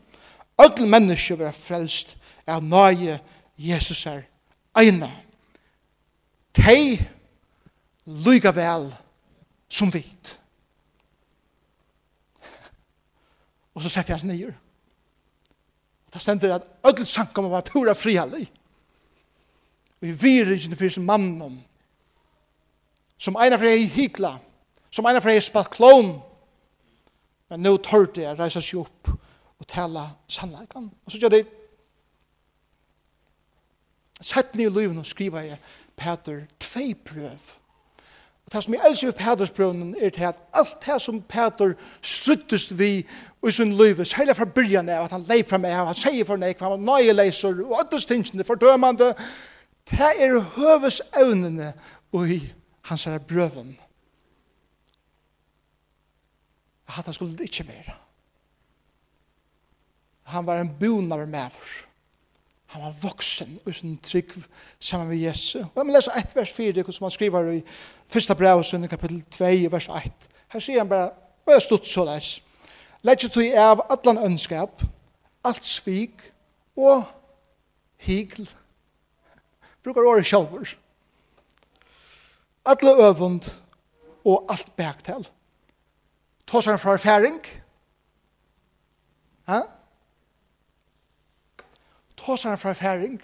öll 0.62 0.86
menneske 0.86 1.34
vera 1.38 1.52
frelst 1.52 2.16
av 2.46 2.62
nøye 2.64 3.18
Jesus 3.58 4.06
er 4.06 4.24
eina. 4.78 5.08
Tei 6.52 6.96
lyga 8.24 8.52
vel 8.54 8.88
som 9.72 9.92
vit. 9.92 10.32
Og 13.72 13.82
så 13.82 13.88
setter 13.88 14.12
jeg 14.12 14.20
hans 14.20 14.28
nyer. 14.28 14.52
Og 16.06 16.14
da 16.14 16.20
stender 16.20 16.56
at 16.56 16.66
ødel 16.86 17.06
sankom 17.08 17.50
var 17.50 17.64
pura 17.64 17.94
frihallig. 17.96 18.50
Og 20.02 20.08
i 20.08 20.12
virringen 20.12 20.76
fyrir 20.76 20.90
som 20.90 21.04
mannen 21.08 21.62
Som 23.18 23.36
eina 23.38 23.56
for 23.56 23.70
ei 23.70 23.86
hikla. 23.86 24.34
Som 24.90 25.06
egnet 25.06 25.22
for 25.22 25.30
ei 25.30 25.40
spalt 25.40 25.70
klon, 25.70 26.16
Men 27.52 27.66
nå 27.66 27.74
tørte 27.84 28.22
jeg 28.22 28.38
reise 28.38 28.62
seg 28.64 28.80
opp 28.80 29.10
og 29.12 29.66
tala 29.68 30.06
sannleikan. 30.24 30.86
Og 30.88 31.12
så 31.12 31.18
gjør 31.20 31.34
det 31.34 31.42
Sett 34.22 34.54
ned 34.54 34.70
i 34.70 34.80
livet 34.80 34.98
og 34.98 35.06
skriva 35.06 35.42
jeg 35.44 35.58
Peter 35.96 36.44
tvei 36.60 36.94
prøv. 36.94 37.50
Og 38.46 38.52
det 38.52 38.62
som 38.64 38.74
jeg 38.74 38.88
elsker 38.88 39.08
ved 39.08 39.18
Peters 39.18 39.50
prøvnen 39.50 39.94
er 39.98 40.10
til 40.10 40.24
at 40.28 40.38
alt 40.54 40.76
det 40.86 41.02
som 41.02 41.22
Peter 41.22 41.74
struttest 42.02 42.78
vi 42.78 43.06
i 43.46 43.50
sin 43.50 43.76
liv, 43.76 44.04
særlig 44.04 44.36
fra 44.36 44.44
byrjan 44.44 44.88
av 44.88 45.04
at 45.04 45.14
han 45.16 45.26
leif 45.28 45.48
fra 45.50 45.58
meg, 45.58 45.74
han 45.74 45.98
sier 45.98 46.24
for 46.24 46.40
meg, 46.40 46.60
han 46.60 46.74
var 46.74 46.82
nøye 46.82 47.12
leiser, 47.12 47.62
og 47.64 47.78
alle 47.80 48.00
stingsene 48.00 48.44
fordømande, 48.44 49.14
det 49.90 50.10
er 50.18 50.38
høves 50.56 51.00
evnene 51.18 51.72
i 52.14 52.40
hans 52.90 53.04
her 53.04 53.18
brøven. 53.18 53.76
At 56.88 57.04
han 57.04 57.14
skulle 57.14 57.42
ikke 57.42 57.68
være. 57.68 57.94
Han 60.22 60.46
var 60.46 60.60
en 60.60 60.70
bonar 60.80 61.26
med 61.26 61.46
oss. 61.46 61.91
Han 62.72 62.82
var 62.82 62.94
voksen 63.02 63.58
og 63.66 63.74
sin 63.74 63.98
trygg 63.98 64.32
sammen 64.80 65.08
med 65.08 65.16
Jesu. 65.16 65.58
Og 65.58 65.76
jeg 65.76 65.86
må 65.86 65.92
lese 65.92 66.12
ett 66.16 66.36
vers 66.36 66.52
4, 66.52 66.84
som 66.92 67.04
han 67.04 67.10
skriver 67.10 67.50
i 67.52 67.58
første 68.08 68.34
brev, 68.34 68.62
sønne 68.64 68.88
kapittel 68.88 69.18
2, 69.24 69.44
vers 69.74 69.88
1. 69.88 70.28
Her 70.52 70.60
sier 70.60 70.80
han 70.80 70.88
bare, 70.88 71.10
og 71.46 71.52
jeg 71.52 71.62
stod 71.62 71.84
så 71.84 72.04
leis. 72.08 72.30
Legg 73.04 73.26
du 73.34 73.42
av 73.58 73.82
allan 73.92 74.22
ønskap, 74.24 74.80
alt 75.44 75.64
svik 75.64 76.22
og 76.76 77.04
higl. 78.06 78.48
Brukar 79.84 80.08
året 80.08 80.26
sjalvur. 80.26 80.72
Alle 82.64 82.96
øvund 83.04 83.50
og 84.24 84.46
alt 84.48 84.72
bæktel. 84.76 85.28
Tås 86.46 86.64
han 86.64 86.78
fra 86.78 86.92
erfaring. 86.92 87.40
Hæ? 89.48 89.60
tås 92.22 92.44
han 92.44 92.58
fra 92.58 92.72
færing, 92.72 93.18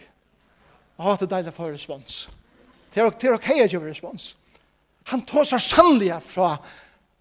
og 0.98 1.04
hatt 1.04 1.22
det 1.22 1.30
deilig 1.30 1.54
for 1.54 1.70
respons. 1.70 2.26
Det 2.94 3.02
er 3.02 3.11
det 3.11 3.28
er 3.28 3.37
ok, 3.37 3.50
å 3.54 3.70
gjøre 3.70 3.90
respons. 3.90 4.32
Han 5.12 5.22
tås 5.22 5.54
han 5.54 5.62
sannlig 5.62 6.12
fra 6.24 6.56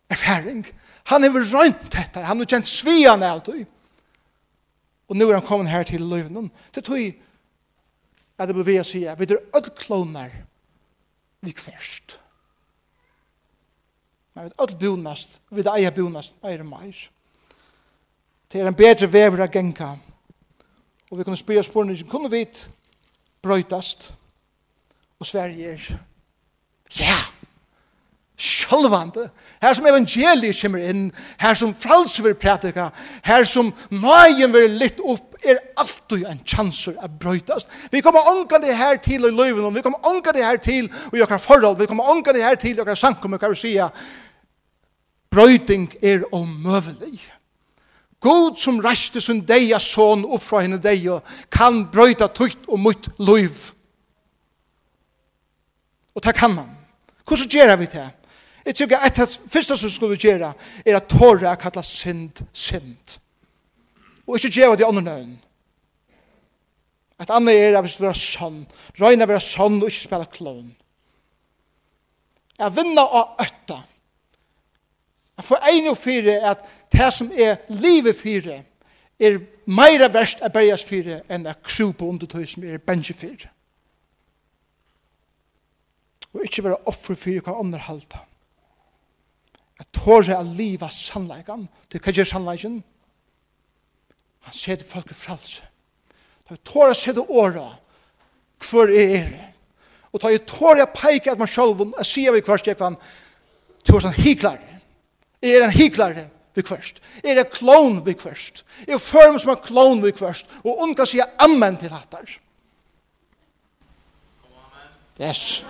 erfaring. 0.09 0.65
Han 1.11 1.23
har 1.23 1.35
rønt 1.37 1.91
dette, 1.93 2.23
han 2.23 2.41
har 2.41 2.49
kjent 2.49 2.67
svian 2.67 3.23
av 3.23 3.43
det. 3.45 3.65
Og 5.07 5.15
nå 5.15 5.29
er 5.29 5.37
han 5.37 5.45
kommet 5.47 5.71
her 5.71 5.85
til 5.87 6.03
løven. 6.03 6.49
Det 6.75 6.83
tog 6.83 6.99
jeg 6.99 7.15
at 8.37 8.49
det 8.49 8.55
ble 8.55 8.65
vi 8.67 8.77
å 8.77 8.85
si, 8.85 9.01
vi 9.01 9.27
er 9.29 9.39
alle 9.55 9.73
kloner 9.77 10.33
vi 11.41 11.53
kverst. 11.57 12.17
Men 14.35 14.45
vi 14.45 14.51
er 14.51 14.59
alle 14.61 14.77
bonast, 14.81 15.39
vi 15.49 15.63
er 15.63 15.71
eier 15.73 15.95
bonast, 15.95 16.35
eier 16.45 16.65
meir. 16.67 16.99
Det 18.47 18.61
er 18.61 18.69
en 18.69 18.77
bedre 18.77 19.09
vever 19.11 19.41
av 19.47 19.51
genka, 19.51 19.95
Og 21.11 21.17
vi 21.17 21.23
kunne 21.23 21.37
spyrja 21.37 21.61
spurningen, 21.61 22.07
kunne 22.07 22.31
vi 22.31 22.45
brøytast? 23.41 24.13
Og 25.19 25.25
Sverige 25.25 25.71
er, 25.71 25.97
ja, 26.99 27.15
sjølvande. 28.37 29.29
Her 29.61 29.73
som 29.73 29.87
evangeliet 29.89 30.59
kommer 30.61 30.83
inn, 30.89 31.07
her 31.41 31.53
som 31.57 31.73
fralse 31.75 32.23
vil 32.23 32.35
prætika, 32.37 32.89
her 33.25 33.43
som 33.43 33.73
nøyen 33.91 34.53
vil 34.53 34.77
litt 34.77 35.01
opp, 35.01 35.23
er 35.43 35.57
alltid 35.77 36.25
en 36.27 36.41
chanser 36.45 36.97
å 37.01 37.09
brøytast. 37.21 37.71
Vi 37.91 38.01
kommer 38.05 38.29
ånka 38.29 38.59
det 38.61 38.75
her 38.77 38.97
til 39.01 39.25
i 39.25 39.31
løyven, 39.31 39.73
vi 39.73 39.81
kommer 39.85 40.05
ånka 40.05 40.33
det 40.35 40.45
her 40.45 40.57
til 40.61 40.89
i 41.13 41.21
okkar 41.21 41.41
forhold, 41.41 41.79
vi 41.79 41.89
kommer 41.89 42.09
ånka 42.11 42.33
det 42.33 42.43
her 42.43 42.57
til 42.59 42.77
i 42.77 42.83
okkar 42.83 42.97
sankum, 42.99 43.33
vi 43.33 43.41
kan 43.41 43.53
vi 43.53 43.61
sija, 43.61 43.89
brøyting 45.33 45.89
er 46.01 46.25
omøvelig. 46.31 47.21
God 48.19 48.57
som 48.57 48.79
reiste 48.81 49.21
sin 49.21 49.43
deia 49.45 49.79
son 49.79 50.25
opp 50.25 50.43
fra 50.43 50.63
henne 50.65 50.79
deia, 50.81 51.19
kan 51.53 51.83
brøyta 51.91 52.27
tukt 52.33 52.65
og 52.67 52.79
mot 52.81 53.09
loiv. 53.19 53.71
Og 56.17 56.23
det 56.23 56.33
kan 56.35 56.55
man. 56.55 56.71
Hvordan 57.27 57.49
gjør 57.49 57.75
vi 57.75 57.85
det? 57.85 58.09
Jeg 58.65 58.75
tror 58.75 58.85
ikke 58.85 58.99
at 59.05 59.15
det 59.15 59.29
første 59.49 59.77
som 59.77 59.91
skulle 59.91 60.17
gjøre 60.17 60.53
er 60.85 60.95
at 60.97 61.07
tåre 61.07 61.47
er 61.47 61.59
kallet 61.61 61.85
synd, 61.85 62.41
synd. 62.53 63.19
Og 64.27 64.35
ikke 64.35 64.59
gjør 64.59 64.75
det 64.75 64.87
andre 64.87 65.01
nøyen. 65.01 65.37
At 67.19 67.29
andre 67.29 67.53
er 67.53 67.77
at 67.77 67.85
hvis 67.85 67.95
du 67.95 68.05
er 68.05 68.17
sånn. 68.17 68.65
Røyne 68.99 69.27
være 69.27 69.41
sånn 69.41 69.79
og 69.81 69.87
ikke 69.89 70.03
spille 70.03 70.27
klån. 70.33 70.67
Jeg 72.57 72.75
vinner 72.75 73.15
av 73.19 73.45
øtta. 73.45 73.79
Jeg 75.37 75.45
får 75.45 75.69
en 75.71 75.87
og 75.87 75.97
fire 75.97 76.39
at 76.49 76.63
det 76.91 77.11
som 77.13 77.29
er 77.31 77.59
livet 77.69 78.15
fire 78.15 78.63
er 79.19 79.37
meira 79.65 80.09
verst 80.13 80.41
av 80.45 80.53
bergast 80.53 80.87
fire 80.89 81.21
enn 81.29 81.45
at 81.49 81.61
krupe 81.65 82.05
under 82.05 82.29
tøy 82.29 82.45
som 82.49 82.65
er 82.65 82.81
bensje 82.81 83.13
fire. 83.17 83.51
Og 86.33 86.43
ikke 86.45 86.63
være 86.65 86.89
offer 86.89 87.17
fire 87.17 87.43
hva 87.45 87.57
andre 87.61 87.81
halda. 87.85 88.21
Jeg 89.77 89.89
tår 89.93 90.25
seg 90.25 90.39
av 90.39 90.53
livet 90.57 90.93
sannleggen. 90.93 91.67
Du 91.89 91.99
kan 92.01 92.13
gjøre 92.13 92.31
sannleggen. 92.31 92.79
Han 94.47 94.53
ser 94.53 94.79
det 94.79 94.89
folk 94.89 95.11
i 95.11 95.17
fralse. 95.17 95.65
Da 96.47 96.55
jeg 96.55 96.63
tår 96.65 96.93
seg 96.97 97.17
det 97.17 97.27
åra. 97.29 97.67
Hvor 98.69 98.89
er 98.89 99.29
det? 99.29 99.45
Og 100.13 100.21
da 100.23 100.31
jeg 100.33 100.47
tår 100.49 100.81
jeg 100.81 100.93
peik 100.95 101.27
at 101.29 101.37
man 101.37 101.49
selv, 101.51 101.83
jeg 101.99 102.09
sier 102.09 102.33
vi 102.33 102.41
kvart 102.41 102.67
jeg 102.67 102.77
kvann. 102.79 102.97
Du 103.85 103.93
er 103.93 104.01
sånn 104.01 104.17
hiklare 104.17 104.76
Er 105.47 105.63
en 105.63 105.71
hyklare 105.71 106.27
vi 106.57 106.63
kvørst. 106.65 107.01
Er 107.23 107.39
en 107.39 107.51
klon 107.53 108.01
vi 108.05 108.15
kvørst. 108.17 108.63
Er 108.87 108.99
form 109.01 109.37
som 109.39 109.53
en 109.53 109.63
klon 109.63 110.03
vi 110.03 110.11
kvørst. 110.11 110.49
Og 110.63 110.83
unga 110.83 111.05
sier 111.07 111.29
amen 111.43 111.77
til 111.79 111.93
hattar. 111.93 112.27
Yes. 115.21 115.63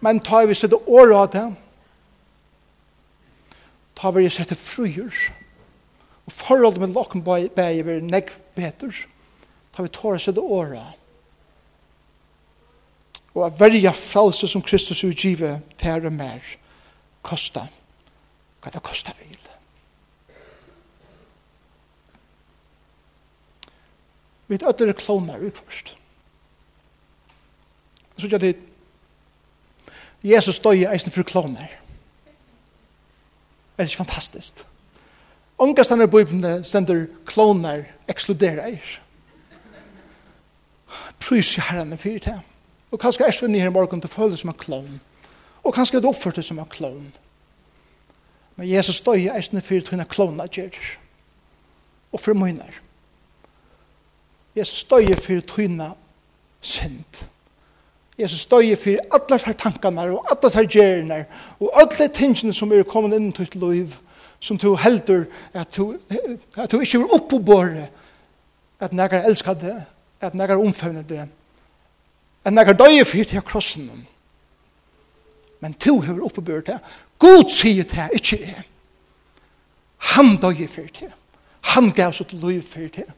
Men 0.00 0.22
ta 0.24 0.44
vi 0.48 0.56
sette 0.56 0.78
året 0.88 1.16
av 1.18 1.28
det. 1.34 1.44
Ta 4.00 4.10
vi 4.16 4.30
sette 4.32 4.56
fruer. 4.56 5.20
Og 6.26 6.32
forholdet 6.32 6.80
med 6.80 6.96
lokken 6.96 7.26
bæg 7.26 7.50
er 7.58 8.00
negg 8.06 8.32
betur. 8.56 9.04
Ta 9.74 9.84
vi 9.84 9.92
tåra 9.92 10.18
sette 10.18 10.40
året 10.40 10.80
av 10.80 10.99
og 13.34 13.46
at 13.46 13.60
verja 13.60 13.92
fralse 13.94 14.48
som 14.48 14.62
Kristus 14.62 15.04
vil 15.04 15.14
give 15.14 15.60
til 15.78 16.06
og 16.06 16.12
mer 16.12 16.56
kosta 17.22 17.66
hva 18.60 18.72
det 18.72 18.82
kosta 18.84 19.12
vil. 19.16 19.38
Vi 24.50 24.58
er 24.58 24.68
ødler 24.68 24.92
kloner 24.98 25.38
ut 25.38 25.56
først 25.56 25.96
så 28.20 28.28
gjør 28.28 28.38
det 28.42 28.56
Jesus 30.24 30.58
døy 30.60 30.84
eisen 30.84 31.12
for 31.12 31.24
klonar 31.24 31.70
er 33.78 33.86
ikke 33.86 34.02
fantastisk 34.02 34.66
Ångastander 35.60 36.06
i 36.06 36.10
Bibelen 36.10 36.64
stender 36.64 37.06
klonar 37.28 37.82
ekskludera 38.08 38.70
er. 38.70 38.92
Prys 41.20 41.58
i 41.58 41.64
herrene 41.68 41.98
fyrir 42.00 42.22
til 42.24 42.38
Og 42.90 42.98
kanskje 42.98 43.26
er 43.26 43.34
svinni 43.34 43.60
her 43.60 43.70
i 43.70 43.74
morgen 43.74 44.00
til 44.00 44.10
føle 44.10 44.36
som 44.36 44.50
en 44.50 44.58
klon. 44.58 45.00
Og 45.62 45.74
kanskje 45.74 45.96
er 45.96 46.00
det 46.00 46.08
oppført 46.08 46.44
som 46.44 46.58
en 46.58 46.70
klon. 46.70 47.12
Men 48.56 48.70
Jesus 48.70 48.96
støy 48.96 49.28
er 49.30 49.40
svinni 49.40 49.62
fyrir 49.62 49.84
til 49.86 49.96
henne 49.96 50.08
klovna 50.10 50.46
gjer. 50.46 50.76
Og 52.12 52.20
for 52.20 52.34
munner. 52.34 52.80
Jesus 54.56 54.84
støy 54.86 55.14
fyrir 55.14 55.40
til 55.40 55.68
henne 55.68 55.92
synd. 56.60 57.24
Jesus 58.18 58.40
støy 58.40 58.74
fyrir 58.76 59.00
alle 59.14 59.40
her 59.44 59.56
tankene 59.56 60.10
og 60.12 60.26
alle 60.30 60.52
her 60.54 60.66
gjerne 60.68 61.24
og 61.60 61.70
alle 61.80 62.08
tingene 62.08 62.52
som 62.52 62.72
er 62.72 62.82
kommet 62.84 63.16
inn 63.16 63.32
til 63.32 63.48
liv 63.54 63.94
som 64.40 64.58
du 64.58 64.74
heldur 64.76 65.24
at 65.54 65.76
du, 65.76 65.94
at 66.56 66.72
du 66.72 66.80
ikke 66.80 66.98
er 66.98 67.14
oppe 67.14 67.36
på 67.36 67.38
båret 67.38 67.88
at 68.80 68.92
nægar 68.92 69.26
elskar 69.28 69.54
det, 69.54 69.84
at 70.20 70.34
nægar 70.34 70.56
omfavner 70.56 71.02
det, 71.02 71.28
enn 72.44 72.60
jeg 72.60 72.78
døye 72.78 73.04
fyr 73.04 73.28
til 73.28 73.44
krossen. 73.46 73.88
Men 75.60 75.74
to 75.76 75.98
har 76.00 76.20
oppebørt 76.24 76.70
det. 76.70 76.78
God 77.20 77.50
sier 77.52 77.84
det, 77.84 78.08
ikke 78.16 78.38
jeg. 78.40 78.62
Han 80.14 80.36
døye 80.40 80.68
fyr 80.68 80.88
til. 80.88 81.10
Han 81.74 81.90
gav 81.92 82.14
sitt 82.16 82.32
liv 82.32 82.62
fyr 82.64 82.88
til. 82.94 83.10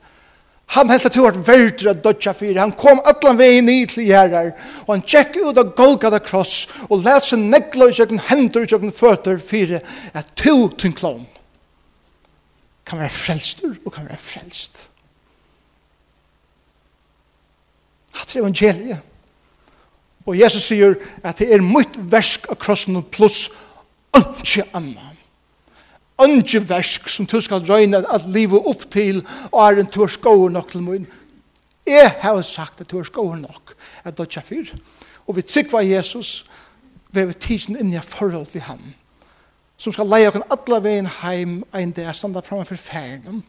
Han 0.73 0.89
helt 0.89 1.05
at 1.07 1.15
du 1.15 1.21
var 1.21 1.37
verdre 1.37 1.93
av 1.93 2.01
dødja 2.01 2.33
fyrir. 2.35 2.61
Han 2.63 2.73
kom 2.79 3.03
allan 3.05 3.39
vegin 3.39 3.69
i 3.69 3.83
til 3.87 4.07
gjerrar, 4.09 4.55
og 4.87 4.95
han 4.95 5.05
tjekk 5.05 5.37
ut 5.43 5.61
av 5.61 5.75
Golgata 5.77 6.19
kross, 6.25 6.63
og 6.89 7.05
let 7.05 7.27
seg 7.27 7.45
negla 7.45 7.91
i 7.91 7.97
sjøkken 7.97 8.23
hendur 8.31 8.65
i 8.65 8.71
sjøkken 8.71 8.95
føtter 8.97 9.37
fyrir 9.43 9.85
at 10.17 10.33
to 10.41 10.71
tynklån 10.81 11.27
kan 12.89 12.99
være 12.99 13.13
frelstur 13.15 13.77
og 13.85 13.93
kan 13.93 14.09
være 14.09 14.19
frelst. 14.19 14.89
Hatt 18.17 18.35
er 18.35 18.41
evangeliet. 18.41 19.12
Og 20.27 20.39
Jesus 20.39 20.69
sier 20.71 20.95
at 21.25 21.41
det 21.41 21.51
er 21.53 21.65
mitt 21.65 21.97
versk 22.13 22.49
av 22.53 22.61
krossen 22.63 23.01
pluss 23.11 23.49
ønske 24.17 24.65
anna. 24.77 25.11
Ønske 26.23 26.63
versk 26.69 27.09
som 27.11 27.27
du 27.27 27.41
skal 27.43 27.65
røyne 27.67 28.05
at 28.07 28.29
livet 28.31 28.69
opp 28.71 28.87
til 28.93 29.23
og 29.51 29.61
er 29.65 29.83
en 29.83 29.91
tur 29.91 30.11
skåer 30.11 30.53
nok 30.55 30.71
til 30.71 30.87
min. 30.87 31.07
Jeg 31.87 32.15
har 32.23 32.43
sagt 32.47 32.81
at 32.81 32.91
du 32.91 33.01
er 33.01 33.37
nok 33.41 33.75
at 34.05 34.19
det 34.19 34.37
er 34.37 34.47
fyr. 34.47 34.71
Og 35.27 35.37
vi 35.37 35.43
trykker 35.43 35.81
Jesus 35.81 36.45
ved 37.13 37.27
vi 37.27 37.33
tidsen 37.33 37.77
inn 37.77 37.95
i 37.95 38.01
forhold 38.01 38.47
til 38.47 38.61
ham 38.61 38.83
som 39.83 39.93
skal 39.93 40.07
leie 40.07 40.29
oss 40.31 40.45
alle 40.55 40.79
veien 40.85 41.09
heim 41.23 41.55
en 41.75 41.93
dag 41.93 42.15
standa 42.15 42.41
framme 42.47 42.65
for 42.69 42.79
ferien. 42.79 43.43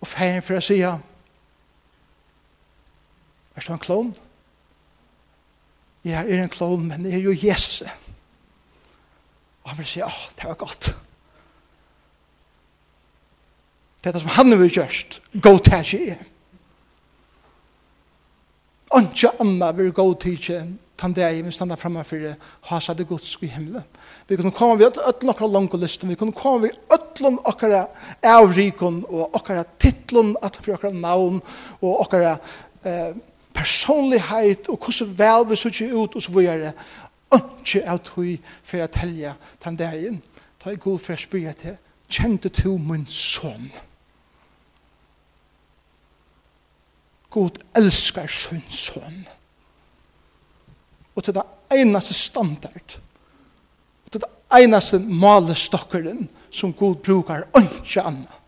Og 0.00 0.06
ferien 0.06 0.42
for 0.42 0.58
å 0.58 0.62
si 0.62 0.78
er 0.82 1.00
du 3.66 3.72
en 3.72 3.82
klon? 3.82 4.12
jeg 6.04 6.30
er 6.30 6.42
en 6.42 6.50
klon, 6.50 6.88
men 6.88 7.06
jeg 7.06 7.20
er 7.20 7.24
jo 7.28 7.36
Jesus. 7.36 7.82
Og 9.62 9.70
han 9.70 9.78
vil 9.78 9.86
si, 9.86 10.02
åh, 10.02 10.20
det 10.36 10.48
var 10.48 10.58
godt. 10.58 10.90
Det 14.02 14.10
er 14.10 14.16
det 14.16 14.22
som 14.24 14.34
han 14.34 14.58
vil 14.58 14.70
gjørst, 14.70 15.20
gå 15.42 15.58
til 15.62 15.78
ikke 15.78 16.14
er. 16.16 16.22
ikke 18.98 19.30
Anna 19.40 19.70
vil 19.72 19.92
gå 19.94 20.06
til 20.20 20.32
ikke, 20.32 20.64
han 21.02 21.14
det 21.14 21.22
er, 21.24 21.42
vi 21.42 21.50
standa 21.50 21.74
framme 21.74 22.04
for 22.06 22.22
det, 22.22 22.34
ha 22.68 22.78
seg 22.82 22.98
det 22.98 23.08
godt 23.10 23.26
i 23.42 23.48
himmelen. 23.50 23.82
Vi 24.28 24.36
kunne 24.38 24.54
komme 24.54 24.78
ved 24.78 24.98
øtlen 25.02 25.30
akkurat 25.30 25.50
langt 25.50 25.74
listen, 25.80 26.10
vi 26.10 26.18
kunne 26.18 26.34
komme 26.36 26.68
ved 26.68 26.94
øtlen 26.94 27.38
akkurat 27.44 27.90
avrikon, 28.22 29.04
og 29.08 29.30
akkurat 29.34 29.66
titlen, 29.82 30.36
at 30.42 30.58
for 30.62 30.74
akkurat 30.74 30.94
navn, 30.94 31.40
og 31.80 32.04
akkurat 32.04 32.52
eh, 32.86 33.16
personlighet 33.54 34.68
og 34.68 34.78
hvordan 34.78 35.14
vel 35.18 35.48
vi 35.50 35.56
ser 35.56 35.94
ut 35.94 36.14
og 36.14 36.22
så 36.22 36.32
videre. 36.32 36.72
Ikke 37.32 37.84
av 37.88 38.02
tog 38.04 38.50
for 38.62 38.84
å 38.84 38.90
telle 38.92 39.34
den 39.64 39.78
dagen. 39.80 40.20
Ta 40.60 40.70
i 40.70 40.80
god 40.80 41.00
for 41.00 41.14
å 41.14 41.20
spørre 41.20 41.54
til, 41.58 41.78
kjente 42.12 42.52
du 42.52 42.76
min 42.78 43.06
son? 43.08 43.70
God 47.32 47.62
elskar 47.76 48.28
sin 48.28 48.62
son. 48.68 49.24
Og 51.14 51.24
til 51.24 51.34
det 51.34 51.44
eneste 51.72 52.14
standard, 52.14 52.98
og 54.04 54.12
til 54.12 54.20
det 54.20 54.30
eneste 54.60 55.00
malestokkeren 55.00 56.28
som 56.50 56.72
God 56.76 57.00
brukar, 57.04 57.48
ikke 57.56 58.04
annet. 58.04 58.38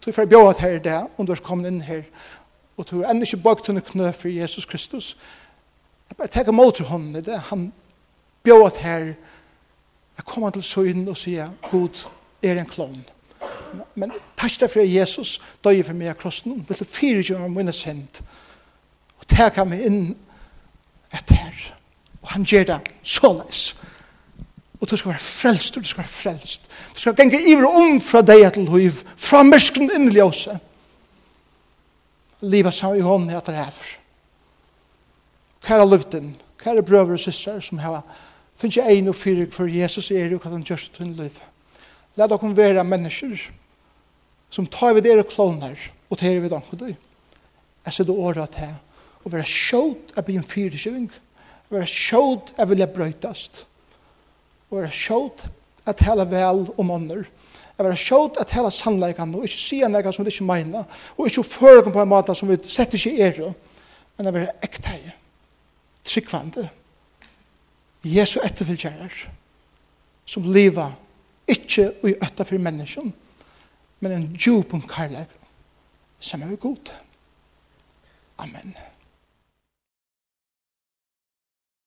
Så 0.00 0.10
jeg 0.10 0.14
får 0.14 0.26
bjøret 0.26 0.58
her 0.58 0.76
i 0.76 0.82
dag, 0.82 1.10
om 1.16 1.26
du 1.26 1.32
har 1.32 1.44
kommet 1.44 1.70
inn 1.70 1.82
her, 1.86 2.02
og 2.76 2.90
du 2.90 3.00
er 3.00 3.10
enda 3.10 3.26
ikke 3.26 3.42
bøkt 3.44 3.66
henne 3.66 3.80
knø 3.84 4.10
for 4.16 4.28
Jesus 4.28 4.66
Kristus. 4.66 5.16
Jeg 6.08 6.16
bare 6.16 6.28
tenker 6.28 6.52
mot 6.52 6.74
til 6.74 6.84
hånden 6.84 7.16
i 7.16 7.20
det. 7.20 7.38
Han 7.38 7.72
bjør 8.42 8.66
at 8.66 8.76
her 8.76 9.04
jeg 10.16 10.24
kommer 10.24 10.50
til 10.50 10.62
søgn 10.62 11.08
og 11.08 11.16
sier 11.16 11.50
God 11.70 12.08
er 12.42 12.60
en 12.60 12.66
klon. 12.66 13.04
Men 13.94 14.12
takk 14.36 14.58
deg 14.60 14.70
for 14.70 14.84
Jesus 14.84 15.38
døg 15.64 15.84
for 15.86 15.96
meg 15.96 16.12
av 16.12 16.18
krossen. 16.20 16.64
Vil 16.68 16.78
du 16.78 16.84
fire 16.84 17.22
gjøre 17.22 17.48
mine 17.48 17.72
sent 17.72 18.22
og 19.18 19.28
tenker 19.30 19.64
meg 19.68 19.86
inn 19.86 20.02
etter 21.12 21.38
her. 21.38 21.62
Og 22.22 22.34
han 22.34 22.44
gjør 22.44 22.68
det 22.72 22.80
så 23.02 23.20
såleis. 23.20 23.62
Og 24.80 24.90
du 24.90 24.96
skal 24.96 25.12
være 25.12 25.22
frelst, 25.22 25.74
du 25.74 25.84
skal 25.86 26.02
være 26.02 26.10
frelst. 26.10 26.70
Du 26.94 27.00
skal 27.00 27.16
genge 27.16 27.38
iver 27.46 27.68
om 27.70 28.00
fra 28.00 28.22
deg 28.26 28.48
til 28.52 28.66
liv, 28.66 28.98
fra 29.16 29.42
mørskene 29.46 29.94
inn 29.94 30.10
i 30.10 30.16
ljøset 30.16 30.58
liva 32.42 32.72
seg 32.74 32.98
i 32.98 33.06
hånden 33.06 33.34
etter 33.36 33.56
hefer. 33.56 33.96
Kæra 35.62 35.86
luften, 35.86 36.34
kæra 36.58 36.82
brøver 36.82 37.14
og 37.16 37.22
systrar 37.22 37.62
som 37.62 37.80
heva 37.82 38.02
finnes 38.62 38.78
jeg 38.78 38.94
ein 38.94 39.10
og 39.10 39.16
fyrir 39.18 39.48
for 39.50 39.66
Jesus 39.66 40.12
er 40.14 40.30
jo 40.30 40.38
hva 40.38 40.52
han 40.52 40.62
gjørst 40.62 40.94
til 40.94 41.10
liv. 41.18 41.34
La 42.14 42.28
dere 42.30 42.52
være 42.54 42.84
mennesker 42.86 43.48
som 44.52 44.68
tar 44.70 44.94
vid 44.94 45.02
dere 45.02 45.24
kloner 45.26 45.78
og 46.10 46.18
tar 46.20 46.38
vid 46.38 46.52
anker 46.54 46.78
døy. 46.78 46.92
Jeg 47.82 47.94
sier 47.96 48.12
året 48.14 48.54
til 48.54 48.74
å 49.24 49.32
være 49.32 49.48
sjålt 49.48 50.14
av 50.14 50.26
byen 50.26 50.46
å 51.72 51.78
være 51.78 51.88
sjålt 51.88 52.52
av 52.60 52.68
vilja 52.68 52.86
brøytast, 52.86 53.62
å 54.68 54.76
være 54.76 54.92
sjålt 54.92 55.46
at 55.88 56.02
hele 56.04 56.26
vel 56.28 56.66
om 56.76 56.90
ånder, 56.92 57.24
Jeg 57.78 57.86
var 57.86 57.96
sjått 57.96 58.38
at 58.40 58.52
hele 58.52 58.70
sannleikene, 58.70 59.38
og 59.38 59.48
ikke 59.48 59.58
sier 59.58 59.90
noe 59.90 60.12
som 60.12 60.26
vi 60.26 60.32
ikke 60.34 60.48
mener, 60.48 60.84
og 61.16 61.28
ikke 61.28 61.44
føler 61.48 61.90
på 61.90 62.02
en 62.02 62.10
måte 62.10 62.34
som 62.36 62.50
vi 62.50 62.58
setter 62.68 63.00
ikke 63.00 63.28
er, 63.28 63.54
men 64.16 64.28
jeg 64.28 64.36
var 64.36 64.66
ekteie, 64.68 65.14
tryggvande, 66.04 66.68
Jesu 68.02 68.40
etterfylgjerer, 68.42 69.14
som 70.26 70.46
lever 70.52 70.90
ikke 71.48 71.88
i 72.08 72.14
øtta 72.16 72.44
for 72.44 72.58
mennesken, 72.58 73.12
men 74.02 74.12
en 74.12 74.30
djupen 74.34 74.82
karlæg 74.88 75.30
som 76.22 76.42
er 76.42 76.56
god. 76.56 76.92
Amen. 78.38 78.74